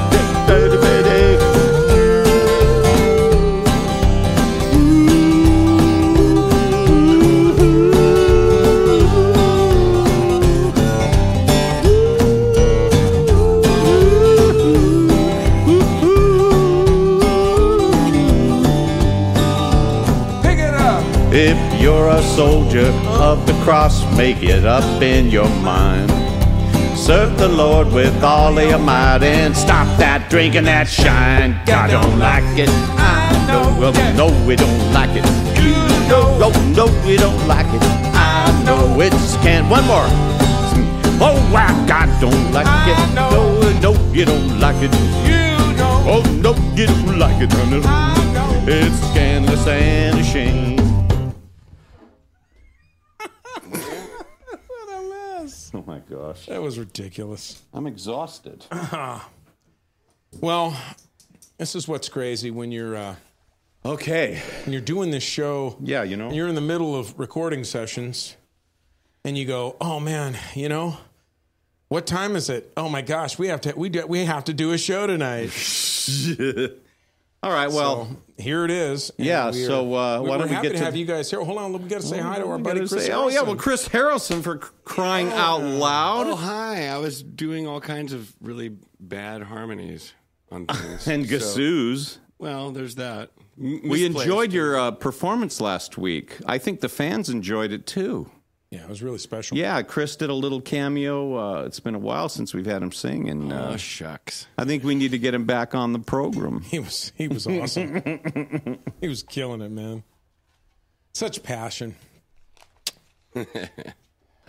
If 21.39 21.79
you're 21.79 22.09
a 22.09 22.23
soldier 22.23 22.87
of 23.21 23.45
the 23.45 23.53
cross, 23.63 24.01
make 24.17 24.41
it 24.41 24.65
up 24.65 25.03
in 25.03 25.29
your 25.29 25.47
mind. 25.61 26.09
Serve 26.97 27.37
the 27.37 27.47
Lord 27.47 27.93
with 27.93 28.23
all 28.23 28.57
of 28.57 28.67
your 28.67 28.79
might 28.79 29.21
and 29.21 29.55
stop 29.55 29.85
that 29.99 30.31
drinking 30.31 30.63
that 30.63 30.87
shine. 30.87 31.61
God 31.67 31.91
don't 31.91 32.17
like 32.17 32.57
it. 32.57 32.69
I 32.97 33.29
know. 33.45 33.69
Well, 33.79 33.93
no, 34.17 34.47
we 34.47 34.55
don't 34.55 34.91
like 34.91 35.11
it. 35.11 35.23
You 35.61 35.77
know. 36.09 36.39
No, 36.41 36.49
no, 36.73 36.85
we 37.05 37.17
don't 37.17 37.47
like 37.47 37.67
it. 37.67 37.83
I 38.17 38.63
know. 38.65 38.99
It 38.99 39.11
just 39.11 39.39
can't. 39.41 39.69
One 39.69 39.85
more. 39.85 40.09
Oh, 41.21 41.37
wow, 41.53 41.69
God 41.85 42.09
don't 42.19 42.51
like 42.51 42.65
it. 42.89 43.13
No, 43.13 43.61
no, 43.79 43.93
you 44.11 44.25
don't 44.25 44.59
like 44.59 44.81
it. 44.81 44.91
You 45.29 45.77
know. 45.77 46.01
Oh, 46.09 46.23
no, 46.41 46.55
you 46.73 46.87
don't 46.87 47.19
like 47.19 47.39
it. 47.39 47.53
honey. 47.53 47.83
It's 48.65 48.97
scandalous 49.11 49.67
and 49.67 50.19
a 50.19 50.23
shame. 50.23 50.76
Gosh. 56.37 56.45
That 56.47 56.61
was 56.61 56.77
ridiculous. 56.79 57.61
I'm 57.73 57.87
exhausted. 57.87 58.65
Well, 60.41 60.77
this 61.57 61.73
is 61.73 61.87
what's 61.87 62.09
crazy 62.09 62.51
when 62.51 62.71
you're 62.71 62.95
uh, 62.97 63.15
Okay. 63.85 64.41
when 64.65 64.73
you're 64.73 64.81
doing 64.81 65.09
this 65.09 65.23
show. 65.23 65.77
Yeah, 65.81 66.03
you 66.03 66.17
know. 66.17 66.27
and 66.27 66.35
you're 66.35 66.49
in 66.49 66.55
the 66.55 66.61
middle 66.61 66.95
of 66.95 67.17
recording 67.17 67.63
sessions, 67.63 68.35
and 69.23 69.37
you 69.37 69.45
go, 69.45 69.77
"Oh 69.79 69.99
man, 70.01 70.37
you 70.53 70.67
know, 70.67 70.97
what 71.87 72.05
time 72.05 72.35
is 72.35 72.49
it? 72.49 72.71
Oh 72.75 72.89
my 72.89 73.01
gosh, 73.01 73.39
we 73.39 73.47
have 73.47 73.61
to 73.61 73.73
we 73.77 73.87
do, 73.89 74.05
we 74.05 74.25
have 74.25 74.43
to 74.43 74.53
do 74.53 74.73
a 74.73 74.77
show 74.77 75.07
tonight." 75.07 75.49
All 77.43 77.51
right. 77.51 77.69
Well, 77.71 78.07
So, 78.37 78.43
here 78.43 78.65
it 78.65 78.71
is. 78.71 79.11
Yeah, 79.17 79.51
we 79.51 79.63
are- 79.63 79.67
so, 79.67 79.93
uh, 79.95 80.21
we- 80.21 80.29
why 80.29 80.37
don't 80.37 80.49
we 80.49 80.55
get 80.55 80.63
to 80.63 80.69
to 80.71 80.77
have 80.79 80.93
the- 80.93 80.99
you 80.99 81.05
guys 81.05 81.29
here? 81.29 81.41
Hold 81.43 81.57
on, 81.59 81.71
we 81.73 81.79
got 81.87 82.01
to 82.01 82.07
say 82.07 82.19
hi 82.19 82.39
to 82.39 82.47
our 82.47 82.57
buddy 82.57 82.79
Chris. 82.87 83.05
say- 83.05 83.11
oh 83.11 83.27
yeah, 83.29 83.41
well, 83.41 83.55
Chris 83.55 83.87
Harrison 83.87 84.41
for 84.41 84.59
c- 84.61 84.69
crying 84.83 85.29
out 85.31 85.61
loud 85.61 86.27
Oh, 86.27 86.35
hi. 86.35 86.87
I 86.87 86.97
was 86.97 87.21
doing 87.21 87.67
all 87.67 87.79
kinds 87.79 88.11
of 88.11 88.33
really 88.41 88.71
bad 88.99 89.43
harmonies 89.43 90.13
on 90.51 90.65
things. 90.67 91.07
and 91.07 91.27
So- 91.29 92.19
well, 92.39 92.71
there's 92.71 92.95
that. 92.95 93.29
M- 93.59 93.81
We 93.83 94.05
enjoyed 94.05 94.51
your 94.51 94.77
uh, 94.77 94.91
performance 94.91 95.61
last 95.61 95.97
week. 95.97 96.37
I 96.45 96.57
think 96.57 96.81
the 96.81 96.89
fans 96.89 97.29
enjoyed 97.29 97.71
it 97.71 97.85
too. 97.85 98.29
Yeah, 98.71 98.83
it 98.83 98.89
was 98.89 99.01
really 99.01 99.17
special. 99.17 99.57
Yeah, 99.57 99.81
Chris 99.81 100.15
did 100.15 100.29
a 100.29 100.33
little 100.33 100.59
cameo. 100.61 101.35
Uh, 101.35 101.63
it's 101.63 101.79
been 101.79 101.95
a 101.95 101.99
while 101.99 102.27
since 102.29 102.53
we've 102.53 102.65
had 102.65 102.81
him 102.83 102.91
sing, 102.91 103.29
and 103.29 103.53
uh, 103.53 103.69
Oh, 103.71 103.77
shucks. 103.77 104.47
I 104.57 104.65
think 104.65 104.83
we 104.83 104.93
need 104.95 105.11
to 105.11 105.19
get 105.19 105.33
him 105.33 105.45
back 105.45 105.73
on 105.73 105.93
the 105.93 105.99
program. 105.99 106.61
He 106.69 106.79
was 106.79 107.11
he 107.15 107.27
was 107.27 107.47
awesome. 107.47 108.01
he 109.01 109.07
was 109.07 109.23
killing 109.23 109.61
it, 109.61 109.71
man. 109.71 110.03
Such 111.13 111.43
passion. 111.43 111.95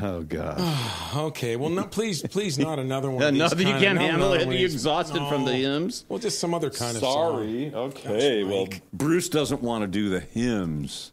Oh 0.00 0.22
God! 0.22 0.60
Okay, 1.16 1.56
well, 1.56 1.70
no, 1.70 1.84
please, 1.84 2.22
please, 2.22 2.58
not 2.58 2.78
another 2.78 3.10
one. 3.10 3.22
Another 3.22 3.56
you 3.62 3.64
can't 3.64 3.98
handle 3.98 4.32
it. 4.34 4.46
You 4.46 4.64
exhausted 4.66 5.26
from 5.28 5.44
the 5.44 5.54
hymns. 5.54 6.04
Well, 6.08 6.18
just 6.18 6.38
some 6.38 6.54
other 6.54 6.70
kind 6.70 6.94
of. 6.96 7.02
Sorry. 7.02 7.72
Okay. 7.74 8.44
Well, 8.44 8.68
Bruce 8.92 9.28
doesn't 9.28 9.62
want 9.62 9.82
to 9.82 9.88
do 9.88 10.08
the 10.10 10.20
hymns. 10.20 11.12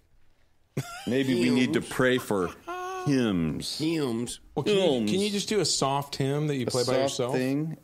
Maybe 1.07 1.33
we 1.33 1.49
need 1.49 1.73
to 1.73 1.81
pray 1.81 2.17
for 2.17 2.51
hymns. 3.05 3.77
Hymns. 3.77 4.39
Well, 4.55 4.63
can, 4.63 4.75
you, 4.75 5.11
can 5.11 5.19
you 5.19 5.29
just 5.29 5.49
do 5.49 5.59
a 5.59 5.65
soft 5.65 6.15
hymn 6.15 6.47
that 6.47 6.55
you 6.55 6.65
play 6.65 6.83
by 6.83 6.97
yourself? 6.97 7.33
Thing? 7.33 7.77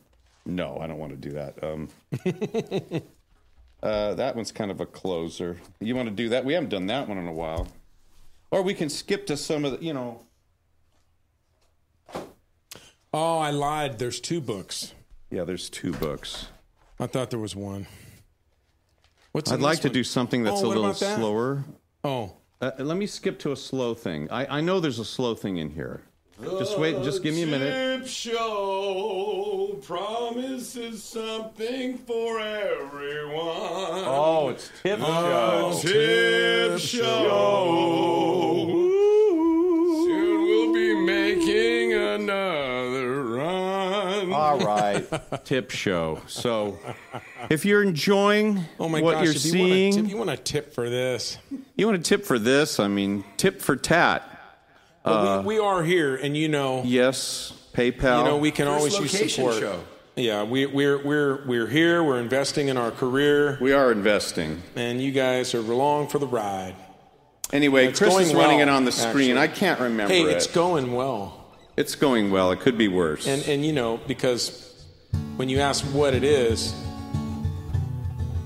No, 0.45 0.77
I 0.79 0.87
don't 0.87 0.97
want 0.97 1.11
to 1.11 1.17
do 1.17 1.35
that. 1.35 1.63
Um, 1.63 1.89
uh, 3.83 4.13
that 4.15 4.35
one's 4.35 4.51
kind 4.51 4.71
of 4.71 4.81
a 4.81 4.85
closer. 4.85 5.57
You 5.79 5.95
want 5.95 6.09
to 6.09 6.15
do 6.15 6.29
that? 6.29 6.45
We 6.45 6.53
haven't 6.53 6.69
done 6.69 6.87
that 6.87 7.07
one 7.07 7.17
in 7.17 7.27
a 7.27 7.33
while. 7.33 7.67
Or 8.49 8.61
we 8.61 8.73
can 8.73 8.89
skip 8.89 9.27
to 9.27 9.37
some 9.37 9.63
of 9.65 9.79
the, 9.79 9.85
you 9.85 9.93
know. 9.93 10.21
Oh, 13.13 13.37
I 13.39 13.51
lied. 13.51 13.99
There's 13.99 14.19
two 14.19 14.41
books. 14.41 14.93
Yeah, 15.29 15.43
there's 15.43 15.69
two 15.69 15.91
books. 15.93 16.47
I 16.99 17.07
thought 17.07 17.29
there 17.29 17.39
was 17.39 17.55
one. 17.55 17.87
What's 19.31 19.49
the? 19.49 19.55
I'd 19.55 19.61
like 19.61 19.77
this 19.77 19.83
to 19.83 19.89
do 19.89 20.03
something 20.03 20.43
that's 20.43 20.61
Oh, 20.61 20.65
a 20.65 20.67
little 20.67 20.83
that? 20.87 20.95
slower. 20.95 21.63
Oh, 22.03 22.33
Uh, 22.61 22.71
let 22.77 22.95
me 22.95 23.07
skip 23.07 23.39
to 23.39 23.51
a 23.51 23.55
slow 23.55 23.95
thing. 23.95 24.29
I, 24.29 24.57
I 24.57 24.61
know 24.61 24.79
there's 24.79 24.99
a 24.99 25.05
slow 25.05 25.33
thing 25.33 25.57
in 25.57 25.71
here. 25.71 26.01
Just 26.59 26.77
wait. 26.77 27.01
Just 27.03 27.23
give 27.23 27.33
me 27.33 27.43
a 27.43 27.47
minute. 27.47 28.01
Tip 28.01 28.07
Show 28.07 29.79
promises 29.83 31.03
something 31.03 31.97
for 31.99 32.39
everyone. 32.39 34.03
Oh, 34.05 34.49
it's 34.49 34.71
Tip 34.81 34.99
Show. 34.99 35.79
Tip 35.81 36.79
Show. 36.79 38.53
Soon 38.57 38.60
Tip 45.43 45.71
Show. 45.71 46.21
So, 46.27 46.79
if 47.49 47.65
you're 47.65 47.83
enjoying 47.83 48.63
Oh 48.79 48.87
my 48.89 49.01
what 49.01 49.13
gosh! 49.15 49.23
you're 49.25 49.31
if 49.33 49.39
seeing, 49.39 49.93
you 49.93 49.97
want, 49.97 49.99
a 49.99 50.01
tip, 50.01 50.09
you 50.11 50.17
want 50.17 50.29
a 50.29 50.37
tip 50.37 50.73
for 50.73 50.89
this? 50.89 51.37
you 51.75 51.85
want 51.85 51.97
a 51.97 52.01
tip 52.01 52.25
for 52.25 52.39
this? 52.39 52.79
I 52.79 52.87
mean, 52.87 53.23
tip 53.37 53.61
for 53.61 53.75
tat. 53.75 54.27
But 55.03 55.23
we, 55.23 55.29
uh, 55.29 55.41
we 55.41 55.59
are 55.59 55.83
here, 55.83 56.15
and 56.15 56.37
you 56.37 56.47
know, 56.47 56.83
Yes, 56.85 57.53
PayPal. 57.73 58.19
you 58.19 58.25
know, 58.25 58.37
we 58.37 58.51
can 58.51 58.67
always 58.67 58.97
use 58.99 59.13
location 59.13 59.29
support. 59.29 59.55
show. 59.59 59.83
Yeah, 60.15 60.43
we, 60.43 60.65
we're 60.65 61.03
we're 61.03 61.45
we're 61.47 61.67
here. 61.67 62.03
We're 62.03 62.19
investing 62.19 62.67
in 62.67 62.77
our 62.77 62.91
career, 62.91 63.57
we 63.61 63.73
are 63.73 63.91
investing. 63.91 64.61
and 64.75 65.01
you 65.01 65.11
guys 65.11 65.55
are 65.55 65.59
along 65.59 66.09
for 66.09 66.19
the 66.19 66.27
ride. 66.27 66.75
Anyway, 67.53 67.87
It's 67.87 67.99
Chris 67.99 68.11
going 68.13 68.25
is 68.27 68.33
running 68.33 68.59
well, 68.59 68.67
it 68.67 68.71
on 68.71 68.85
the 68.85 68.91
screen. 68.93 69.35
actually. 69.35 69.39
I 69.39 69.47
can't 69.47 69.79
remember 69.81 70.13
Hey, 70.13 70.21
it. 70.23 70.29
it's 70.29 70.47
going 70.47 70.93
well. 70.93 71.53
it's 71.75 71.95
going 71.95 72.29
well. 72.31 72.51
It 72.51 72.59
could 72.59 72.77
be 72.77 72.87
worse. 72.87 73.25
And 73.27 73.41
and 73.47 73.65
you 73.65 73.73
know 73.73 73.99
because 74.07 74.70
when 75.37 75.49
you 75.49 75.59
ask 75.59 75.83
what 75.85 76.13
it 76.13 76.23
is, 76.23 76.73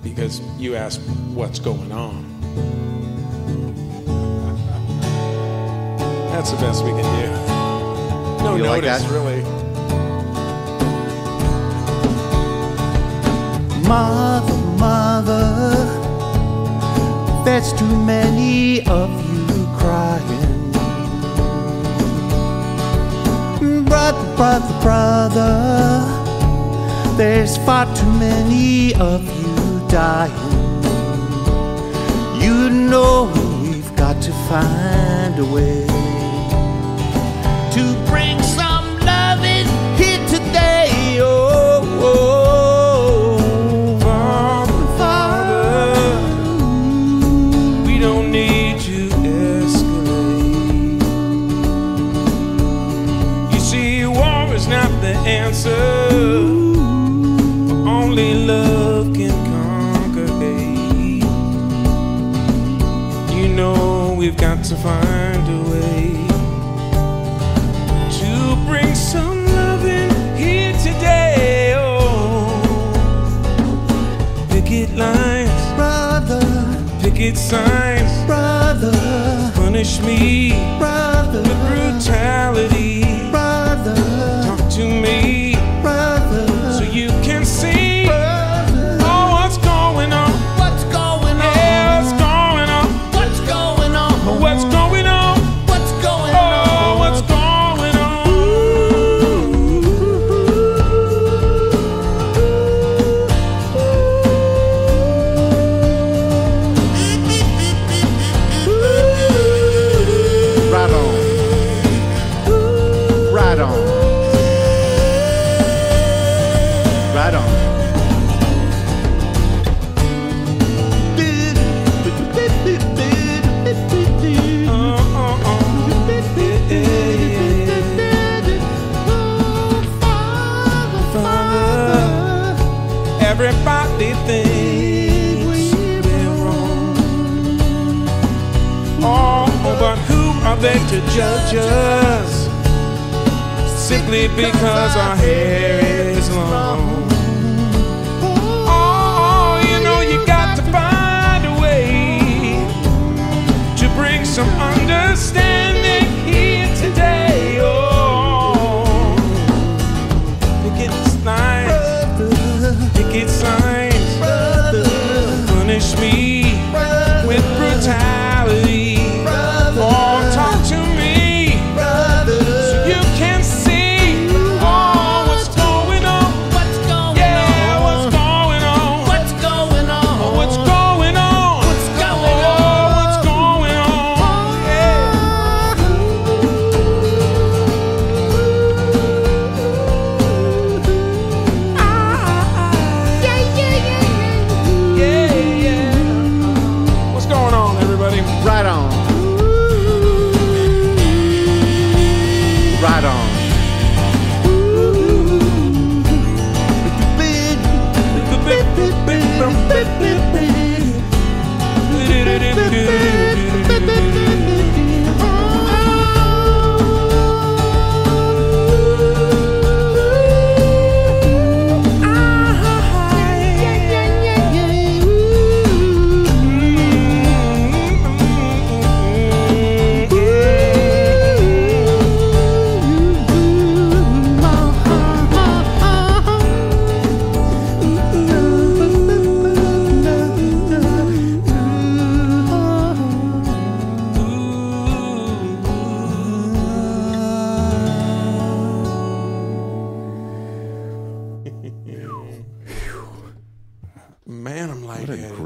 because 0.04 0.40
you 0.60 0.76
ask 0.76 1.00
what's 1.34 1.60
going 1.60 1.92
on. 1.92 2.24
That's 6.32 6.52
the 6.52 6.58
best 6.58 6.84
we 6.84 6.92
can 6.92 7.04
do. 7.04 8.44
No 8.44 8.56
You 8.56 8.64
like 8.64 8.84
notice, 8.84 9.02
that? 9.04 9.12
really. 9.12 9.42
Mother, 13.88 14.54
mother, 14.80 15.76
there's 17.46 17.72
too 17.74 17.86
many 18.06 18.86
of 18.88 19.10
you 19.32 19.66
crying. 19.78 20.72
Brother, 23.86 24.36
brother, 24.36 24.80
brother, 24.82 26.25
there's 27.18 27.56
far 27.58 27.86
too 27.96 28.12
many 28.20 28.94
of 28.96 29.24
you 29.40 29.88
dying. 29.88 30.34
You 32.42 32.70
know 32.70 33.32
we've 33.62 33.96
got 33.96 34.22
to 34.22 34.32
find 34.50 35.40
a 35.40 35.46
way 35.46 35.88
to 37.74 38.10
bring 38.10 38.42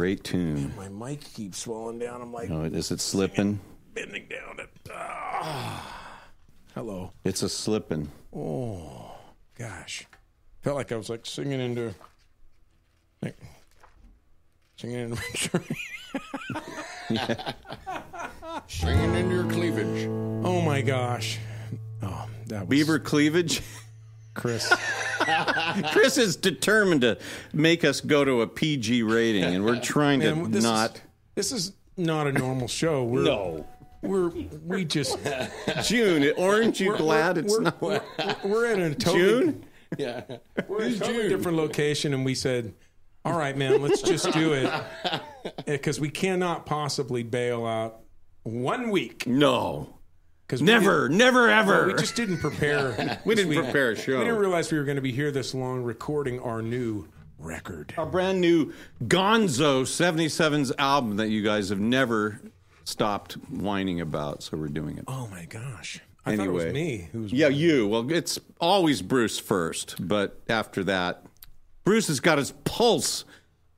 great 0.09 0.23
tune. 0.23 0.73
my 0.75 0.89
mic 0.89 1.21
keeps 1.35 1.61
falling 1.63 1.99
down. 1.99 2.19
I'm 2.21 2.33
like 2.33 2.49
Oh, 2.49 2.63
is 2.63 2.89
it 2.91 2.99
slipping? 2.99 3.59
bending 3.93 4.27
down. 4.27 4.59
It. 4.59 4.69
Ah. 4.91 6.23
Hello. 6.73 7.11
It's 7.23 7.43
a 7.43 7.49
slipping. 7.49 8.09
Oh, 8.35 9.15
gosh. 9.57 10.07
Felt 10.63 10.77
like 10.77 10.91
I 10.91 10.95
was 10.95 11.09
like 11.09 11.25
singing 11.25 11.59
into, 11.59 11.93
like, 13.21 13.37
singing 14.77 15.11
into 15.11 15.15
my. 15.15 15.23
Singing 18.67 19.13
into 19.15 19.35
your 19.35 19.49
cleavage. 19.51 20.07
Oh 20.43 20.61
my 20.61 20.81
gosh. 20.81 21.37
Oh, 22.01 22.27
that 22.47 22.61
was 22.61 22.69
Beaver 22.69 22.99
cleavage. 22.99 23.61
Chris. 24.39 24.73
Chris 25.91 26.17
is 26.17 26.35
determined 26.35 27.01
to 27.01 27.17
make 27.53 27.83
us 27.83 28.01
go 28.01 28.23
to 28.23 28.41
a 28.41 28.47
PG 28.47 29.03
rating, 29.03 29.43
and 29.43 29.65
we're 29.65 29.79
trying 29.79 30.21
to 30.21 30.47
this 30.47 30.63
not. 30.63 30.95
Is, 30.95 31.01
this 31.35 31.51
is 31.51 31.73
not 31.97 32.27
a 32.27 32.31
normal 32.31 32.67
show. 32.67 33.03
We're, 33.03 33.23
No. 33.23 33.67
We're 34.01 34.29
we 34.65 34.85
just 34.85 35.17
June, 35.83 36.31
aren't 36.39 36.79
you 36.79 36.87
we're- 36.91 36.97
glad 36.97 37.35
we're, 37.35 37.41
it's 37.43 37.57
we're, 37.57 37.61
not 37.63 37.81
We're, 37.81 38.01
we're 38.45 38.71
in 38.71 38.79
a 38.79 38.95
totally, 38.95 39.19
June? 39.21 39.65
Yeah. 39.97 40.23
We're 40.69 40.83
in 40.83 40.93
a 40.93 40.97
totally 40.97 41.27
different 41.27 41.57
location, 41.57 42.13
and 42.13 42.23
we 42.23 42.33
said, 42.33 42.73
"All 43.25 43.37
right, 43.37 43.57
man, 43.57 43.81
let's 43.81 44.01
just 44.01 44.31
do 44.31 44.53
it," 44.53 44.71
eh, 45.05 45.19
because 45.65 45.99
we 45.99 46.09
cannot 46.09 46.65
possibly 46.65 47.23
bail 47.23 47.65
out 47.65 47.99
one 48.43 48.89
week. 48.89 49.27
No. 49.27 49.98
Because 50.49 50.63
Never, 50.63 51.07
never, 51.09 51.47
ever. 51.47 51.85
We 51.85 51.93
just 51.93 52.15
didn't 52.15 52.39
prepare. 52.39 53.19
We 53.25 53.35
didn't 53.35 53.51
this 53.51 53.59
prepare 53.59 53.91
a 53.91 53.95
show. 53.95 54.17
We 54.17 54.25
didn't 54.25 54.39
realize 54.39 54.71
we 54.71 54.79
were 54.79 54.83
going 54.83 54.95
to 54.95 55.01
be 55.01 55.11
here 55.11 55.29
this 55.29 55.53
long 55.53 55.83
recording 55.83 56.39
our 56.39 56.63
new 56.63 57.07
record. 57.37 57.93
Our 57.99 58.07
brand 58.07 58.41
new 58.41 58.73
Gonzo 59.03 59.83
77's 59.83 60.71
album 60.79 61.17
that 61.17 61.27
you 61.29 61.43
guys 61.43 61.69
have 61.69 61.79
never 61.79 62.41
stopped 62.83 63.33
whining 63.33 64.01
about, 64.01 64.41
so 64.41 64.57
we're 64.57 64.69
doing 64.69 64.97
it. 64.97 65.03
Oh 65.07 65.27
my 65.27 65.45
gosh! 65.45 65.99
I 66.25 66.31
thought 66.35 66.39
it 66.39 66.49
Anyway. 66.49 66.65
was 66.65 66.73
me 66.73 67.09
who 67.11 67.21
was. 67.21 67.31
Yeah, 67.31 67.49
you. 67.49 67.87
Well, 67.87 68.11
it's 68.11 68.39
always 68.59 69.03
Bruce 69.03 69.37
first, 69.37 69.97
but 69.99 70.41
after 70.49 70.83
that, 70.85 71.23
Bruce 71.83 72.07
has 72.07 72.19
got 72.19 72.39
his 72.39 72.53
pulse 72.63 73.23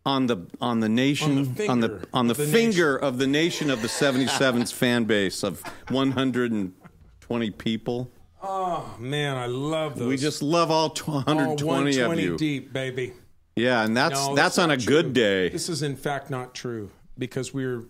on 0.06 0.28
the 0.28 0.48
on 0.60 0.80
the 0.80 0.90
nation 0.90 1.38
On 1.38 1.44
the 1.46 1.48
on 1.70 1.80
the 1.80 1.88
finger 1.88 2.08
on 2.14 2.28
the, 2.28 2.32
of 2.32 2.38
the 2.38 2.46
finger 2.48 2.96
of 2.98 3.18
the 3.18 3.28
nation 3.28 3.70
of 3.70 3.82
the 3.82 3.88
77's 3.88 4.72
fan 4.82 5.04
base 5.06 5.44
of 5.44 5.62
120 5.90 7.52
people. 7.52 8.12
Oh 8.42 8.96
man, 9.00 9.38
I 9.38 9.46
love 9.46 10.00
those. 10.00 10.08
We 10.08 10.18
just 10.18 10.42
love 10.42 10.72
all 10.72 10.90
tw- 10.90 11.10
all 11.10 11.16
120 11.16 11.92
of 12.00 12.08
120 12.08 12.22
you. 12.24 12.38
deep, 12.38 12.74
baby. 12.74 13.14
Yeah, 13.56 13.84
and 13.84 13.96
that's 13.96 14.28
No, 14.28 14.36
that's, 14.36 14.58
on 14.58 14.72
a 14.72 14.78
not 14.78 14.86
good 14.86 15.14
day. 15.14 15.50
This 15.50 15.70
is 15.70 15.84
in 15.84 15.96
fact 15.96 16.30
not 16.30 16.56
true 16.56 16.90
because 17.18 17.54
we're 17.54 17.84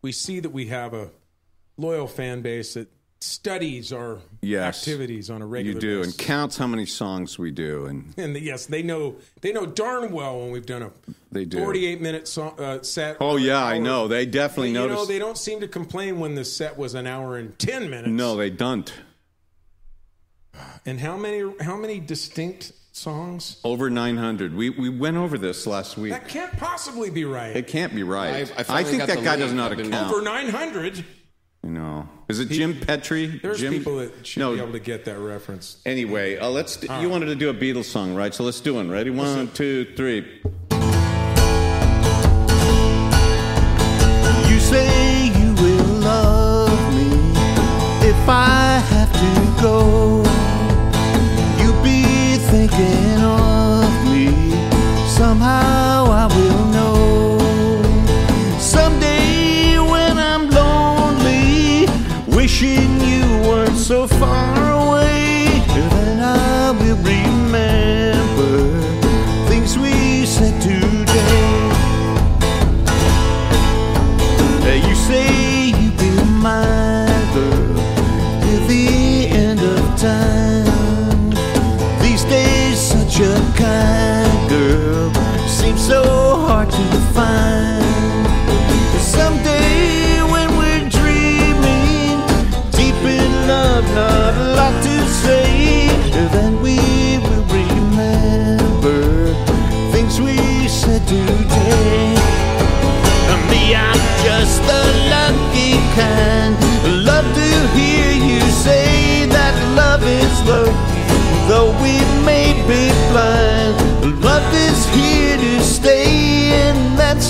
we 0.00 0.10
see 0.10 0.40
that 0.40 0.50
we 0.50 0.66
have 0.66 0.94
a 0.94 1.10
loyal 1.76 2.08
fan 2.08 2.42
base 2.42 2.74
that 2.74 2.88
studies 3.22 3.92
our 3.92 4.18
Yes. 4.40 4.78
activities 4.86 5.30
on 5.30 5.40
a 5.42 5.46
regular 5.46 5.74
You 5.76 5.80
do, 5.80 6.02
and 6.02 6.16
counts 6.18 6.56
how 6.56 6.66
many 6.66 6.84
songs 6.86 7.38
we 7.38 7.50
do, 7.50 7.86
and 7.86 8.12
And 8.16 8.36
yes, 8.36 8.66
they 8.66 8.82
know 8.82 9.16
they 9.40 9.52
know 9.52 9.66
darn 9.66 10.10
well 10.12 10.40
when 10.40 10.50
we've 10.50 10.66
done 10.66 10.82
a 10.82 10.90
They 11.30 11.44
do. 11.44 11.58
48 11.58 12.00
minute 12.00 12.26
song, 12.28 12.58
uh, 12.58 12.82
set. 12.82 13.16
Oh, 13.20 13.32
or 13.34 13.38
an 13.38 13.44
yeah, 13.44 13.64
I 13.64 13.78
know. 13.78 14.08
They 14.08 14.26
definitely 14.26 14.74
But, 14.74 14.82
you 14.82 14.88
know, 14.88 15.04
they 15.06 15.18
don't 15.18 15.38
seem 15.38 15.60
to 15.60 15.68
complain 15.68 16.18
when 16.20 16.34
the 16.34 16.44
set 16.44 16.76
was 16.76 16.94
an 16.94 17.06
hour 17.06 17.36
and 17.38 17.58
10 17.58 17.88
minutes. 17.88 18.08
no, 18.08 18.36
they 18.36 18.50
don't. 18.50 18.92
And 20.84 21.00
how 21.00 21.16
many 21.16 21.44
how 21.60 21.76
many 21.76 21.98
distinct 22.00 22.72
songs? 22.92 23.58
Over 23.64 23.88
900. 23.88 24.54
We 24.54 24.70
we 24.70 24.88
went 24.90 25.16
over 25.16 25.38
this 25.38 25.66
last 25.66 25.96
week. 25.96 26.12
That 26.12 26.28
can't 26.28 26.52
possibly 26.58 27.08
be 27.10 27.24
right. 27.24 27.56
It 27.56 27.66
can't 27.68 27.94
be 27.94 28.02
right. 28.02 28.50
I- 28.56 28.60
I 28.74 28.80
I, 28.80 28.84
think 28.84 28.98
got 28.98 29.08
that 29.08 29.22
guy 29.22 29.30
link. 29.30 29.38
doesn't 29.40 29.56
know 29.56 29.62
how 29.62 29.68
to 29.70 29.88
count. 29.88 30.12
Over 30.12 30.22
900. 30.22 31.04
You 31.64 31.70
know, 31.70 32.08
is 32.32 32.40
it 32.40 32.48
Jim 32.48 32.80
Petrie? 32.80 33.26
There's 33.26 33.60
Jim? 33.60 33.74
people 33.74 33.98
that 33.98 34.26
should 34.26 34.40
no. 34.40 34.54
be 34.54 34.60
able 34.60 34.72
to 34.72 34.80
get 34.80 35.04
that 35.04 35.18
reference. 35.18 35.76
Anyway, 35.84 36.38
uh, 36.38 36.48
let's. 36.48 36.82
you 36.82 37.10
wanted 37.10 37.26
to 37.26 37.34
do 37.34 37.50
a 37.50 37.54
Beatles 37.54 37.84
song, 37.84 38.14
right? 38.14 38.32
So 38.32 38.42
let's 38.42 38.60
do 38.60 38.74
one. 38.74 38.90
Ready? 38.90 39.10
One, 39.10 39.48
two, 39.52 39.84
three. 39.96 40.40
You 44.48 44.58
say 44.60 45.26
you 45.38 45.54
will 45.54 45.92
love 46.00 46.94
me 46.94 47.10
if 48.08 48.28
I 48.28 48.82
have 48.92 49.12
to 49.12 49.62
go. 49.62 50.22
You'll 51.60 51.82
be 51.84 52.36
thinking 52.50 53.20
of 53.20 53.92
me. 54.10 54.56
Somehow 55.06 55.91
wishing 62.62 63.00
you 63.00 63.24
weren't 63.48 63.76
so 63.76 64.06
far 64.06 64.72
away, 64.72 65.46
then 65.66 66.20
I 66.20 66.70
will 66.70 66.96
remember 66.96 67.91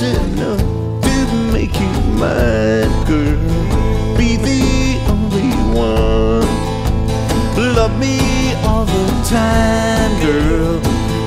that's 0.03 0.19
enough 0.19 0.61
to 1.03 1.53
make 1.53 1.75
you 1.79 1.91
mine, 2.19 2.91
girl. 3.07 3.39
Be 4.19 4.37
the 4.37 4.99
only 5.09 5.53
one. 5.75 6.47
Love 7.77 7.99
me 7.99 8.55
all 8.65 8.85
the 8.85 9.07
time, 9.29 10.13
girl. 10.21 10.81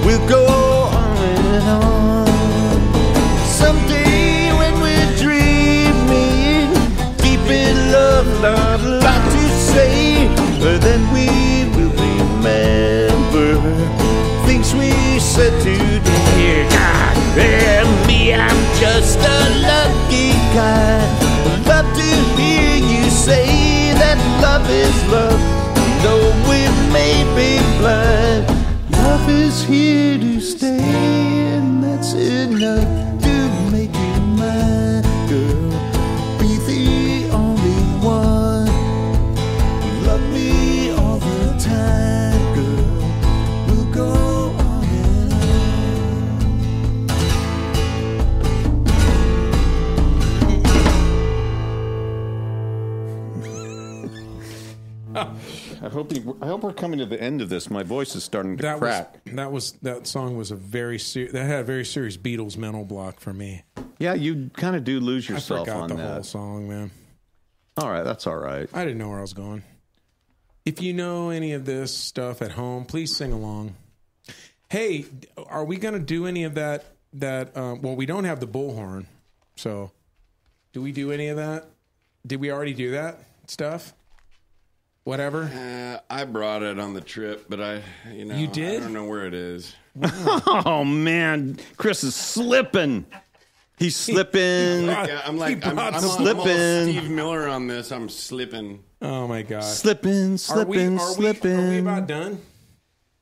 We'll 0.05 0.28
go 0.28 0.45
on 0.45 1.17
and 1.17 1.67
on. 1.69 2.28
Someday 3.45 4.51
when 4.59 4.73
we're 4.82 5.11
dreaming, 5.17 6.73
deep 7.17 7.45
in 7.49 7.91
love, 7.91 8.28
not 8.41 8.80
a 8.82 8.89
lot 9.05 9.21
to 9.32 9.43
say, 9.71 10.28
but 10.59 10.82
then 10.82 11.01
we 11.13 11.28
will 11.76 11.93
remember 12.09 13.55
things 14.45 14.73
we 14.76 14.91
said 15.19 15.53
today. 15.63 16.67
God, 16.69 17.15
I'm 17.17 17.74
just 18.86 19.17
a 19.17 19.41
lucky 19.71 20.29
guy. 20.53 21.01
Love 21.69 21.89
to 21.99 22.09
hear 22.38 22.75
you 22.91 23.09
say 23.09 23.47
that 24.01 24.19
love 24.45 24.67
is 24.69 24.97
love, 25.15 25.41
though 26.03 26.29
we 26.49 26.61
may 26.93 27.15
be 27.38 27.51
blind. 27.79 28.45
Love 28.91 29.27
is 29.29 29.63
here 29.63 30.24
I 56.16 56.20
hope. 56.22 56.43
I 56.43 56.47
hope 56.47 56.61
we're 56.63 56.74
coming 56.74 56.99
to 56.99 57.05
the 57.05 57.22
end 57.22 57.41
of 57.41 57.49
this. 57.49 57.70
My 57.70 57.84
voice 57.84 58.16
is 58.16 58.24
starting 58.24 58.57
to 58.57 58.61
That 58.63 58.80
crack. 58.80 59.13
was 59.26 59.34
that 59.36 59.51
was 59.51 59.72
that 59.84 60.07
song 60.07 60.38
was 60.38 60.51
a 60.51 60.55
very 60.55 60.99
ser- 60.99 61.32
that 61.32 61.45
had 61.45 61.59
a 61.59 61.63
very 61.63 61.86
serious 61.86 62.18
Beatles 62.18 62.57
mental 62.57 62.86
block 62.86 63.20
for 63.20 63.34
me. 63.34 63.63
yeah, 63.99 64.13
you 64.13 64.49
kind 64.53 64.76
of 64.76 64.84
do 64.84 64.99
lose 64.99 65.30
I 65.30 65.34
yourself 65.36 65.68
forgot 65.68 65.82
on 65.84 65.89
the 65.89 65.95
that. 65.95 66.13
whole 66.13 66.24
song, 66.24 66.68
man. 66.70 66.91
All 67.78 67.89
right, 67.89 68.03
that's 68.03 68.26
all 68.28 68.38
right. 68.38 68.70
I 68.74 68.84
didn't 68.86 68.97
know 68.99 69.09
where 69.09 69.18
I 69.20 69.22
was 69.22 69.34
going. 69.34 69.63
If 70.66 70.82
you 70.82 70.93
know 70.93 71.30
any 71.30 71.51
of 71.53 71.66
this 71.66 71.95
stuff 71.95 72.41
at 72.41 72.51
home, 72.53 72.86
please 72.86 73.16
sing 73.16 73.32
along. 73.32 73.76
Hey, 74.70 75.05
are 75.47 75.63
we 75.63 75.78
going 75.78 75.93
to 75.93 75.99
do 75.99 76.26
any 76.26 76.43
of 76.43 76.55
that 76.55 76.86
that 77.13 77.55
uh, 77.55 77.76
well, 77.82 77.95
we 77.95 78.05
don't 78.05 78.24
have 78.24 78.39
the 78.39 78.47
bullhorn, 78.47 79.05
so 79.55 79.91
do 80.74 80.82
we 80.82 80.91
do 80.91 81.11
any 81.11 81.28
of 81.28 81.38
that? 81.38 81.66
Did 82.26 82.39
we 82.41 82.51
already 82.51 82.74
do 82.74 82.91
that 82.91 83.20
stuff? 83.47 83.93
Whatever. 85.05 85.43
Uh, 85.43 85.99
I 86.13 86.25
brought 86.25 86.63
it 86.63 86.79
on 86.79 86.93
the 86.95 86.99
trip, 87.01 87.45
but 87.47 87.61
I, 87.61 87.81
you 88.11 88.25
know, 88.25 88.35
You 88.35 88.47
did? 88.47 88.81
I 88.81 88.83
don't 88.83 88.93
know 88.93 89.05
where 89.05 89.25
it 89.25 89.33
is. 89.33 89.73
Oh 90.47 90.83
man, 90.83 91.57
Chris 91.77 92.03
is 92.03 92.15
slipping. 92.15 93.05
He's 93.77 93.95
slipping. 93.95 94.87
Yeah, 94.87 95.21
I'm 95.25 95.37
like, 95.37 95.65
I'm, 95.65 95.77
I'm, 95.79 95.93
I'm 95.95 96.01
slipping. 96.01 96.43
Steve 96.91 97.09
Miller 97.09 97.47
on 97.47 97.67
this. 97.67 97.91
I'm 97.91 98.09
slipping. 98.09 98.83
Oh 99.01 99.27
my 99.27 99.41
god. 99.43 99.63
Slipping, 99.63 100.11
Are 100.29 100.31
we, 100.31 100.37
slipping, 100.37 100.99
are, 100.99 101.07
we, 101.09 101.13
slipping. 101.15 101.55
are 101.59 101.69
we 101.69 101.77
about 101.79 102.07
done? 102.07 102.41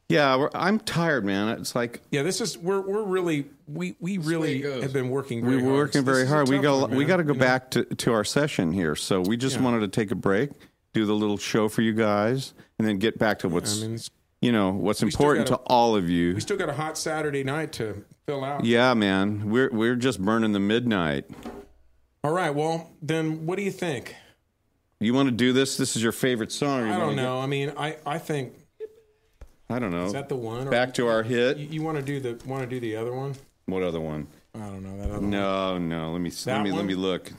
yeah, 0.09 0.35
we're, 0.37 0.49
I'm 0.55 0.79
tired, 0.79 1.25
man. 1.25 1.49
It's 1.59 1.75
like 1.75 2.01
Yeah, 2.11 2.23
this 2.23 2.39
is 2.39 2.57
we're 2.57 2.81
we're 2.81 3.03
really 3.03 3.45
we 3.67 3.95
we 3.99 4.17
really 4.19 4.61
have 4.81 4.93
been 4.93 5.09
working. 5.09 5.43
Very 5.43 5.51
hard. 5.53 5.57
We 5.57 5.61
Very 5.61 5.63
were 5.63 5.69
hard. 5.69 5.79
working 5.87 6.03
This 6.05 6.13
very 6.13 6.23
is 6.23 6.29
hard. 6.29 6.49
We 6.49 6.55
tough 6.57 6.63
got 6.63 6.89
one, 6.89 6.97
we 6.97 7.05
got 7.05 7.17
to 7.17 7.23
go 7.23 7.33
You 7.33 7.39
know? 7.39 7.45
back 7.45 7.71
to, 7.71 7.83
to 7.83 8.13
our 8.13 8.23
session 8.23 8.71
here. 8.71 8.95
So 8.95 9.19
we 9.21 9.35
just 9.37 9.57
Yeah. 9.57 9.63
wanted 9.63 9.81
to 9.81 9.87
take 9.89 10.11
a 10.11 10.15
break, 10.15 10.51
do 10.93 11.05
the 11.05 11.13
little 11.13 11.37
show 11.37 11.67
for 11.69 11.81
you 11.81 11.93
guys, 11.93 12.53
and 12.79 12.87
then 12.87 12.97
get 12.99 13.17
back 13.17 13.39
to 13.39 13.49
what's 13.49 13.81
I 13.83 13.87
mean, 13.87 13.99
you 14.41 14.51
know 14.51 14.71
what's 14.71 15.01
important 15.03 15.47
to 15.47 15.55
all 15.67 15.95
of 15.95 16.09
you. 16.09 16.33
we 16.35 16.39
still 16.41 16.57
got 16.57 16.69
a 16.69 16.73
hot 16.73 16.97
Saturday 16.97 17.43
night 17.43 17.71
to 17.73 18.03
fill 18.25 18.43
out. 18.43 18.63
Yeah, 18.65 18.93
man, 18.93 19.49
we're 19.49 19.69
we're 19.71 19.95
just 19.95 20.21
burning 20.21 20.51
the 20.53 20.59
midnight. 20.59 21.25
All 22.23 22.31
right. 22.33 22.51
Well, 22.51 22.89
then, 23.01 23.45
what 23.45 23.57
do 23.57 23.63
you 23.63 23.71
think? 23.71 24.15
You 24.99 25.13
want 25.13 25.27
to 25.27 25.35
do 25.35 25.51
this? 25.51 25.75
This 25.75 25.95
is 25.97 26.03
your 26.03 26.13
favorite 26.13 26.51
song? 26.51 26.87
you 26.87 26.93
I 26.93 26.97
don't 26.97 27.15
get- 27.15 27.21
know. 27.23 27.39
I 27.39 27.45
mean, 27.47 27.73
I 27.75 27.97
I 28.05 28.17
think 28.19 28.53
I 29.69 29.79
don't 29.79 29.91
know. 29.91 30.05
is 30.05 30.13
that 30.13 30.29
the 30.29 30.35
one? 30.35 30.67
or- 30.67 30.71
Back 30.71 30.93
to 30.95 31.07
our 31.07 31.23
hit. 31.23 31.57
You, 31.57 31.81
want 31.81 31.97
to 31.97 32.03
do 32.03 32.19
the 32.19 32.39
want 32.47 32.61
to 32.63 32.67
do 32.69 32.79
the 32.79 32.95
other 32.95 33.13
one? 33.13 33.33
What 33.65 33.81
other 33.83 33.99
one? 33.99 34.27
I 34.55 34.59
don't 34.59 34.83
know 34.83 34.95
that 34.97 35.09
other 35.09 35.19
one. 35.21 35.29
No, 35.29 35.77
no. 35.77 36.11
Let 36.11 36.21
me 36.21 36.29
let 36.29 36.39
That 36.45 36.63
me 36.63 36.71
let 36.71 36.85
me 36.85 36.95
look. 36.95 37.31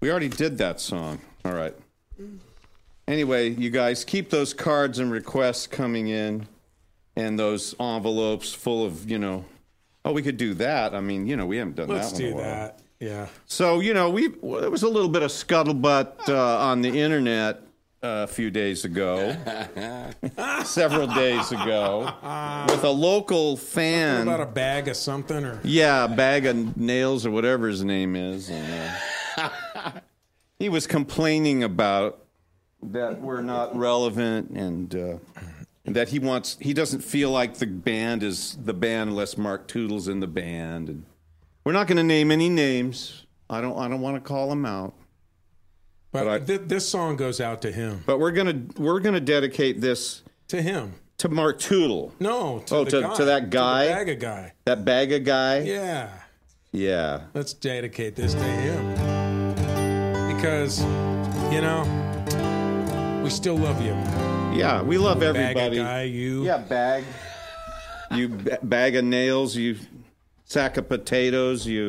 We 0.00 0.10
already 0.10 0.28
did 0.28 0.58
that 0.58 0.80
song. 0.80 1.20
All 1.44 1.52
right. 1.52 1.74
Anyway, 3.08 3.50
you 3.50 3.70
guys 3.70 4.04
keep 4.04 4.30
those 4.30 4.52
cards 4.52 4.98
and 4.98 5.12
requests 5.12 5.66
coming 5.66 6.08
in, 6.08 6.48
and 7.14 7.38
those 7.38 7.74
envelopes 7.78 8.52
full 8.52 8.84
of 8.84 9.08
you 9.10 9.18
know. 9.18 9.44
Oh, 10.04 10.12
we 10.12 10.22
could 10.22 10.36
do 10.36 10.54
that. 10.54 10.94
I 10.94 11.00
mean, 11.00 11.26
you 11.26 11.36
know, 11.36 11.46
we 11.46 11.56
haven't 11.56 11.76
done 11.76 11.88
that. 11.88 11.94
Let's 11.94 12.12
that. 12.12 12.22
one 12.22 12.30
in 12.30 12.36
do 12.36 12.42
that. 12.42 12.80
Yeah. 13.00 13.26
So 13.46 13.80
you 13.80 13.94
know, 13.94 14.10
we 14.10 14.28
well, 14.40 14.60
there 14.60 14.70
was 14.70 14.82
a 14.82 14.88
little 14.88 15.08
bit 15.08 15.22
of 15.22 15.30
scuttlebutt 15.30 16.28
uh, 16.28 16.58
on 16.58 16.82
the 16.82 16.98
internet 16.98 17.62
uh, 18.02 18.24
a 18.24 18.26
few 18.26 18.50
days 18.50 18.84
ago, 18.84 19.36
several 20.64 21.06
days 21.06 21.52
ago, 21.52 22.12
with 22.68 22.84
a 22.84 22.90
local 22.90 23.56
fan. 23.56 24.22
About 24.22 24.40
a 24.40 24.46
bag 24.46 24.88
of 24.88 24.96
something 24.96 25.44
or 25.44 25.60
Yeah, 25.62 26.04
a 26.04 26.08
bag 26.08 26.46
of 26.46 26.76
nails 26.76 27.24
or 27.24 27.30
whatever 27.30 27.68
his 27.68 27.84
name 27.84 28.16
is. 28.16 28.50
And, 28.50 28.96
uh, 29.36 29.50
he 30.58 30.68
was 30.68 30.86
complaining 30.86 31.62
about 31.62 32.25
that 32.92 33.20
we're 33.20 33.42
not 33.42 33.76
relevant 33.76 34.50
and 34.50 34.94
uh, 34.94 35.18
that 35.84 36.08
he 36.08 36.18
wants 36.18 36.56
he 36.60 36.72
doesn't 36.74 37.00
feel 37.00 37.30
like 37.30 37.54
the 37.58 37.66
band 37.66 38.22
is 38.22 38.56
the 38.64 38.74
band 38.74 39.10
unless 39.10 39.36
Mark 39.38 39.68
Tootle's 39.68 40.08
in 40.08 40.20
the 40.20 40.26
band. 40.26 40.88
And 40.88 41.04
we're 41.64 41.72
not 41.72 41.86
going 41.86 41.96
to 41.98 42.02
name 42.04 42.30
any 42.30 42.48
names. 42.48 43.24
I 43.50 43.60
don't 43.60 43.78
I 43.78 43.88
don't 43.88 44.00
want 44.00 44.16
to 44.16 44.20
call 44.20 44.48
them 44.48 44.64
out. 44.66 44.94
but, 46.12 46.24
But 46.24 46.28
I- 46.28 46.40
thi- 46.44 46.56
this 46.66 46.88
song 46.88 47.16
goes 47.16 47.40
out 47.40 47.62
to 47.62 47.70
him. 47.72 48.02
But 48.06 48.18
we're 48.18 48.32
gonna 48.32 48.62
we're 48.76 49.00
gonna 49.00 49.20
dedicate 49.20 49.80
this 49.80 50.22
To 50.48 50.60
him. 50.62 50.94
to 51.18 51.28
Mark 51.28 51.58
Tootle, 51.60 52.12
No, 52.20 52.60
to 52.66 52.74
Oh, 52.76 52.84
to- 52.84 53.00
guy, 53.02 53.14
to 53.16 53.24
that 53.26 53.50
guy? 53.50 53.86
the 53.86 53.92
bag 53.94 54.08
of 54.10 54.18
guy. 54.18 54.52
that 54.64 54.84
bag 54.84 55.12
of 55.12 55.24
guy. 55.24 55.58
Yeah. 55.60 56.10
yeah. 56.72 57.20
Let's 57.34 57.52
dedicate 57.52 58.16
this 58.16 58.34
to 58.34 58.42
him. 58.42 58.94
Because, 60.36 60.80
you 61.52 61.60
know, 61.62 61.84
we 63.26 63.30
still 63.30 63.56
love 63.56 63.82
you. 63.82 63.90
Yeah, 64.56 64.82
we 64.82 64.98
love 64.98 65.18
Bag 65.18 65.34
everybody. 65.34 65.78
of 65.78 65.84
guy, 65.84 66.02
you. 66.04 66.44
Yeah, 66.44 66.58
bag. 66.58 67.02
You 68.12 68.28
ba- 68.28 68.60
bag 68.62 68.94
of 68.94 69.04
nails. 69.04 69.56
You 69.56 69.78
sack 70.44 70.76
of 70.76 70.88
potatoes. 70.88 71.66
You. 71.66 71.86
You 71.86 71.88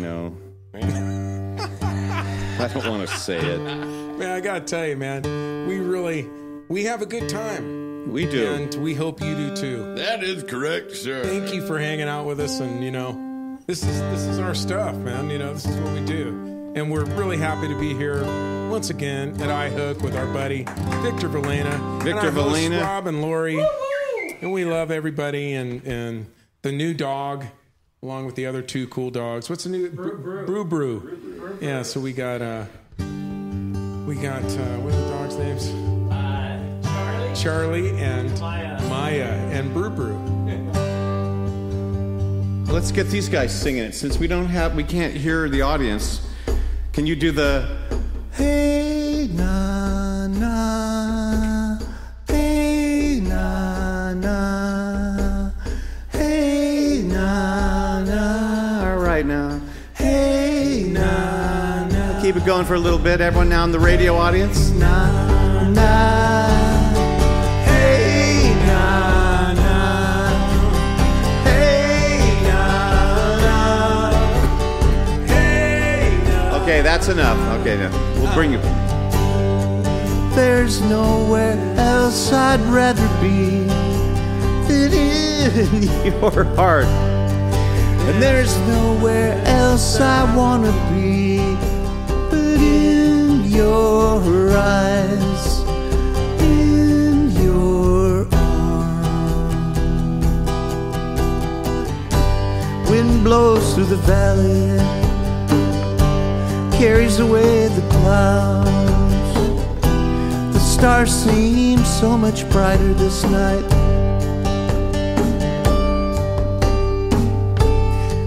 know. 0.00 0.36
I 0.74 2.68
don't 2.74 2.88
want 2.88 3.08
to 3.08 3.16
say 3.16 3.38
it. 3.38 3.60
Man, 3.60 4.32
I 4.32 4.40
gotta 4.40 4.64
tell 4.64 4.84
you, 4.84 4.96
man, 4.96 5.22
we 5.68 5.78
really 5.78 6.28
we 6.68 6.82
have 6.82 7.00
a 7.00 7.06
good 7.06 7.28
time. 7.28 8.10
We 8.10 8.26
do. 8.26 8.44
And 8.44 8.74
we 8.82 8.92
hope 8.92 9.20
you 9.20 9.36
do 9.36 9.54
too. 9.54 9.94
That 9.94 10.24
is 10.24 10.42
correct, 10.42 10.96
sir. 10.96 11.22
Thank 11.22 11.54
you 11.54 11.64
for 11.64 11.78
hanging 11.78 12.08
out 12.08 12.26
with 12.26 12.40
us 12.40 12.58
and 12.58 12.82
you 12.82 12.90
know, 12.90 13.56
this 13.68 13.84
is 13.84 14.00
this 14.00 14.24
is 14.24 14.40
our 14.40 14.56
stuff, 14.56 14.96
man. 14.96 15.30
You 15.30 15.38
know, 15.38 15.52
this 15.52 15.64
is 15.64 15.76
what 15.76 15.92
we 15.92 16.04
do. 16.04 16.47
And 16.74 16.90
we're 16.92 17.04
really 17.04 17.36
happy 17.38 17.66
to 17.68 17.78
be 17.78 17.94
here 17.94 18.22
once 18.70 18.90
again 18.90 19.30
at 19.40 19.48
iHook 19.48 20.02
with 20.02 20.14
our 20.14 20.26
buddy 20.32 20.58
Victor 21.02 21.28
Valena. 21.28 21.72
and 21.74 22.02
Victor 22.02 22.26
our 22.26 22.30
hosts, 22.30 22.58
Valena. 22.58 22.82
Rob 22.82 23.06
and 23.06 23.20
Lori. 23.22 23.58
And 24.40 24.52
we 24.52 24.64
love 24.64 24.90
everybody 24.90 25.54
and 25.54 25.82
and 25.84 26.26
the 26.62 26.70
new 26.70 26.94
dog 26.94 27.46
along 28.02 28.26
with 28.26 28.36
the 28.36 28.46
other 28.46 28.62
two 28.62 28.86
cool 28.88 29.10
dogs. 29.10 29.50
What's 29.50 29.64
the 29.64 29.70
new 29.70 29.90
Brew 29.90 30.44
Brew? 30.44 30.64
Brew. 30.64 31.58
Yeah, 31.60 31.82
so 31.82 31.98
we 32.00 32.12
got 32.12 32.40
uh 32.42 32.66
we 34.06 34.14
got 34.14 34.44
uh 34.44 34.76
what 34.78 34.92
are 34.94 35.00
the 35.00 35.08
dogs' 35.08 35.36
names? 35.36 35.68
Uh, 36.12 37.34
Charlie. 37.34 37.34
Charlie 37.34 37.90
and 38.00 38.40
Maya. 38.40 38.88
Maya 38.88 39.24
and 39.52 39.72
Brew 39.74 39.90
Brew. 39.90 40.16
Let's 42.72 42.92
get 42.92 43.08
these 43.08 43.28
guys 43.28 43.58
singing 43.58 43.82
it 43.82 43.94
since 43.94 44.18
we 44.18 44.28
don't 44.28 44.46
have 44.46 44.76
we 44.76 44.84
can't 44.84 45.14
hear 45.14 45.48
the 45.48 45.62
audience. 45.62 46.20
Can 46.98 47.06
you 47.06 47.14
do 47.14 47.30
the 47.30 47.64
Hey 48.32 49.28
na 49.32 50.26
na. 50.26 51.78
Hey 52.26 53.20
na 53.20 54.12
na. 54.14 55.52
Hey 56.10 57.02
na 57.06 58.02
na. 58.02 58.90
All 58.90 58.96
right 58.96 59.24
now. 59.24 59.60
Hey 59.94 60.90
na 60.90 61.86
na. 61.86 62.20
Keep 62.20 62.34
it 62.34 62.44
going 62.44 62.66
for 62.66 62.74
a 62.74 62.80
little 62.80 62.98
bit. 62.98 63.20
Everyone 63.20 63.48
now 63.48 63.62
in 63.62 63.70
the 63.70 63.78
radio 63.78 64.16
audience. 64.16 64.70
Na 64.70 65.70
na 65.70 66.07
Okay, 76.68 76.82
that's 76.82 77.08
enough. 77.08 77.38
Okay, 77.60 77.78
now 77.78 77.90
we'll 78.20 78.34
bring 78.34 78.52
you. 78.52 78.58
There's 80.36 80.82
nowhere 80.82 81.56
else 81.78 82.30
I'd 82.30 82.60
rather 82.60 83.08
be 83.22 83.60
than 84.68 84.92
in 84.92 85.82
your 86.20 86.44
heart. 86.56 86.84
And 86.84 88.22
there's 88.22 88.54
nowhere 88.68 89.42
else 89.46 89.98
I 89.98 90.24
wanna 90.36 90.72
be 90.92 91.38
but 92.28 92.60
in 92.60 93.46
your 93.46 94.54
eyes, 94.54 95.60
in 96.42 97.30
your 97.30 98.28
arms. 98.34 99.40
Wind 102.90 103.24
blows 103.24 103.72
through 103.74 103.86
the 103.86 103.96
valley 103.96 105.07
carries 106.78 107.18
away 107.18 107.66
the 107.66 107.80
clouds. 107.90 108.70
The 110.54 110.60
stars 110.60 111.10
seem 111.10 111.80
so 111.80 112.16
much 112.16 112.48
brighter 112.50 112.94
this 112.94 113.24
night. 113.24 113.64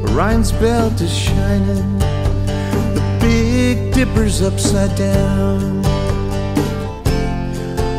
Orion's 0.04 0.52
belt 0.52 1.00
is 1.00 1.18
shining, 1.18 1.98
the 2.94 3.18
Big 3.22 3.94
Dipper's 3.94 4.42
upside 4.42 4.98
down. 4.98 5.86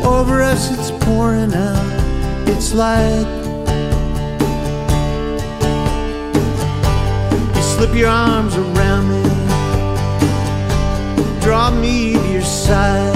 Over 0.05 0.43
us 0.43 0.69
it's 0.71 0.91
pouring 1.03 1.55
out 1.55 2.47
its 2.47 2.75
light. 2.75 3.25
You 7.55 7.61
slip 7.63 7.95
your 7.95 8.09
arms 8.09 8.55
around 8.55 8.82
draw 11.53 11.69
me 11.69 12.13
to 12.13 12.31
your 12.31 12.41
side. 12.41 13.13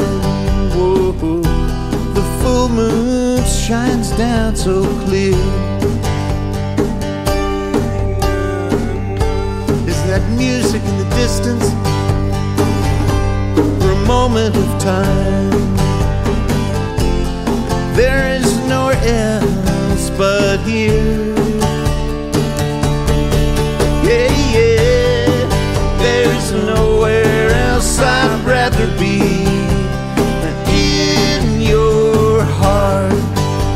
Whoa, 0.76 1.12
whoa. 1.14 1.42
the 2.14 2.22
full 2.40 2.70
moon 2.70 3.44
shines 3.44 4.12
down 4.12 4.56
so 4.56 4.84
clear. 5.06 5.34
Is 9.92 10.00
that 10.10 10.24
music 10.38 10.84
in 10.84 10.96
the 11.02 11.10
distance 11.22 11.68
for 13.80 13.92
a 14.00 14.02
moment 14.06 14.56
of 14.56 14.70
time? 14.84 15.76
There 17.96 18.36
is 18.40 18.50
nowhere 18.68 19.02
else 19.26 20.12
but 20.12 20.58
here. 20.60 21.34
Yeah, 24.08 24.30
yeah, 24.54 25.26
there 26.04 26.32
is 26.38 26.52
nowhere 26.52 27.27
place 27.98 28.08
I'd 28.08 28.46
rather 28.46 28.88
be 28.98 29.20
than 30.42 30.56
in 30.70 31.62
your 31.62 32.44
heart. 32.44 33.12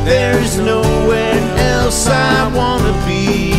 There's 0.06 0.58
nowhere 0.60 1.40
else 1.58 2.08
I 2.08 2.48
wanna 2.56 2.94
be 3.08 3.54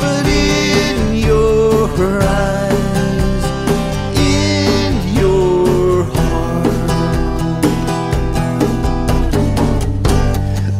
but 0.00 0.26
in 0.26 1.16
your 1.16 1.88
eyes, 2.22 3.44
in 4.18 4.92
your 5.20 6.04
heart. 6.04 6.94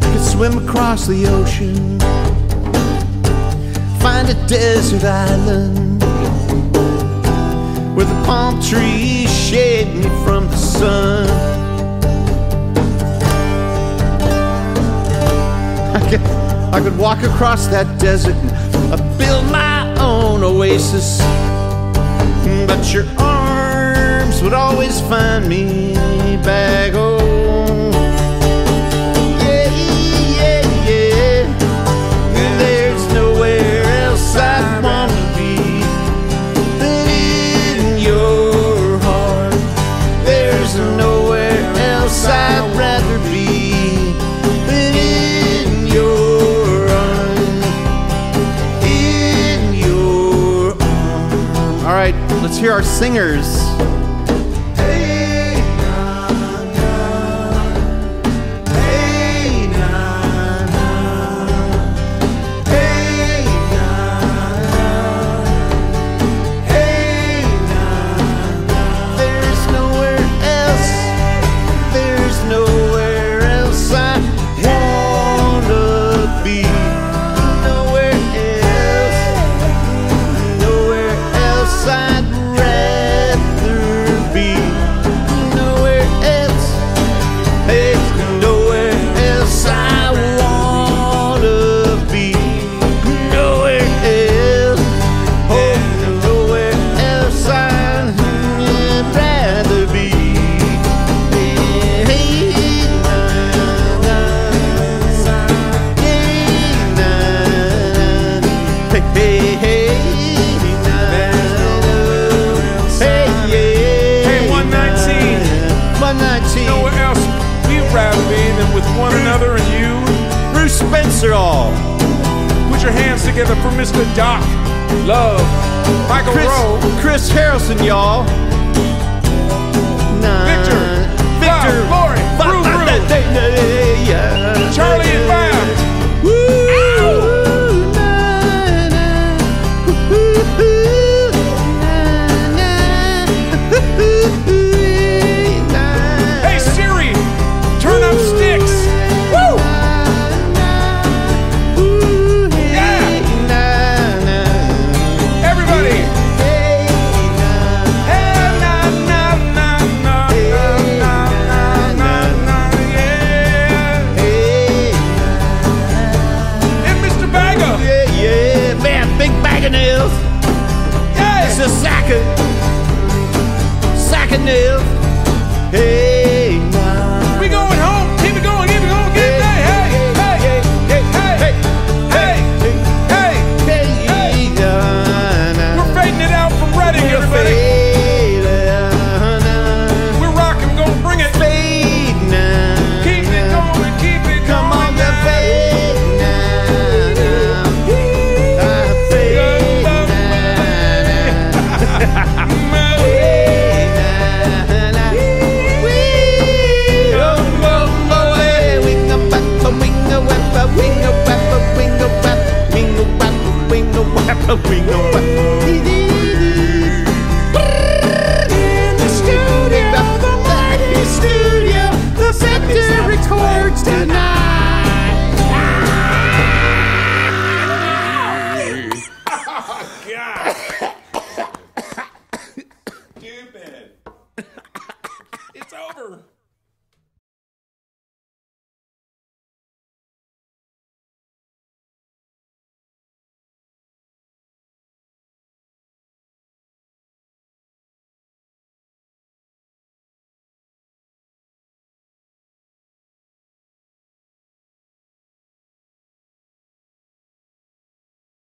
I 0.01 0.11
could 0.11 0.25
swim 0.25 0.57
across 0.67 1.07
the 1.07 1.27
ocean, 1.27 1.99
find 3.99 4.29
a 4.29 4.47
desert 4.47 5.03
island 5.03 5.82
palm 8.23 8.61
trees 8.61 9.29
shade 9.31 9.93
me 9.95 10.09
from 10.23 10.47
the 10.47 10.57
sun. 10.57 11.27
I 15.95 16.09
could, 16.09 16.21
I 16.73 16.79
could 16.81 16.97
walk 16.97 17.23
across 17.23 17.67
that 17.67 17.99
desert 17.99 18.35
and 18.35 18.93
uh, 18.93 19.17
build 19.17 19.45
my 19.51 19.93
own 19.99 20.43
oasis, 20.43 21.19
but 22.67 22.93
your 22.93 23.05
arms 23.17 24.41
would 24.41 24.53
always 24.53 24.99
find 25.01 25.47
me 25.47 25.93
back. 26.43 26.93
Oh, 26.93 27.22
to 52.63 52.69
our 52.69 52.81
singers. 52.81 53.62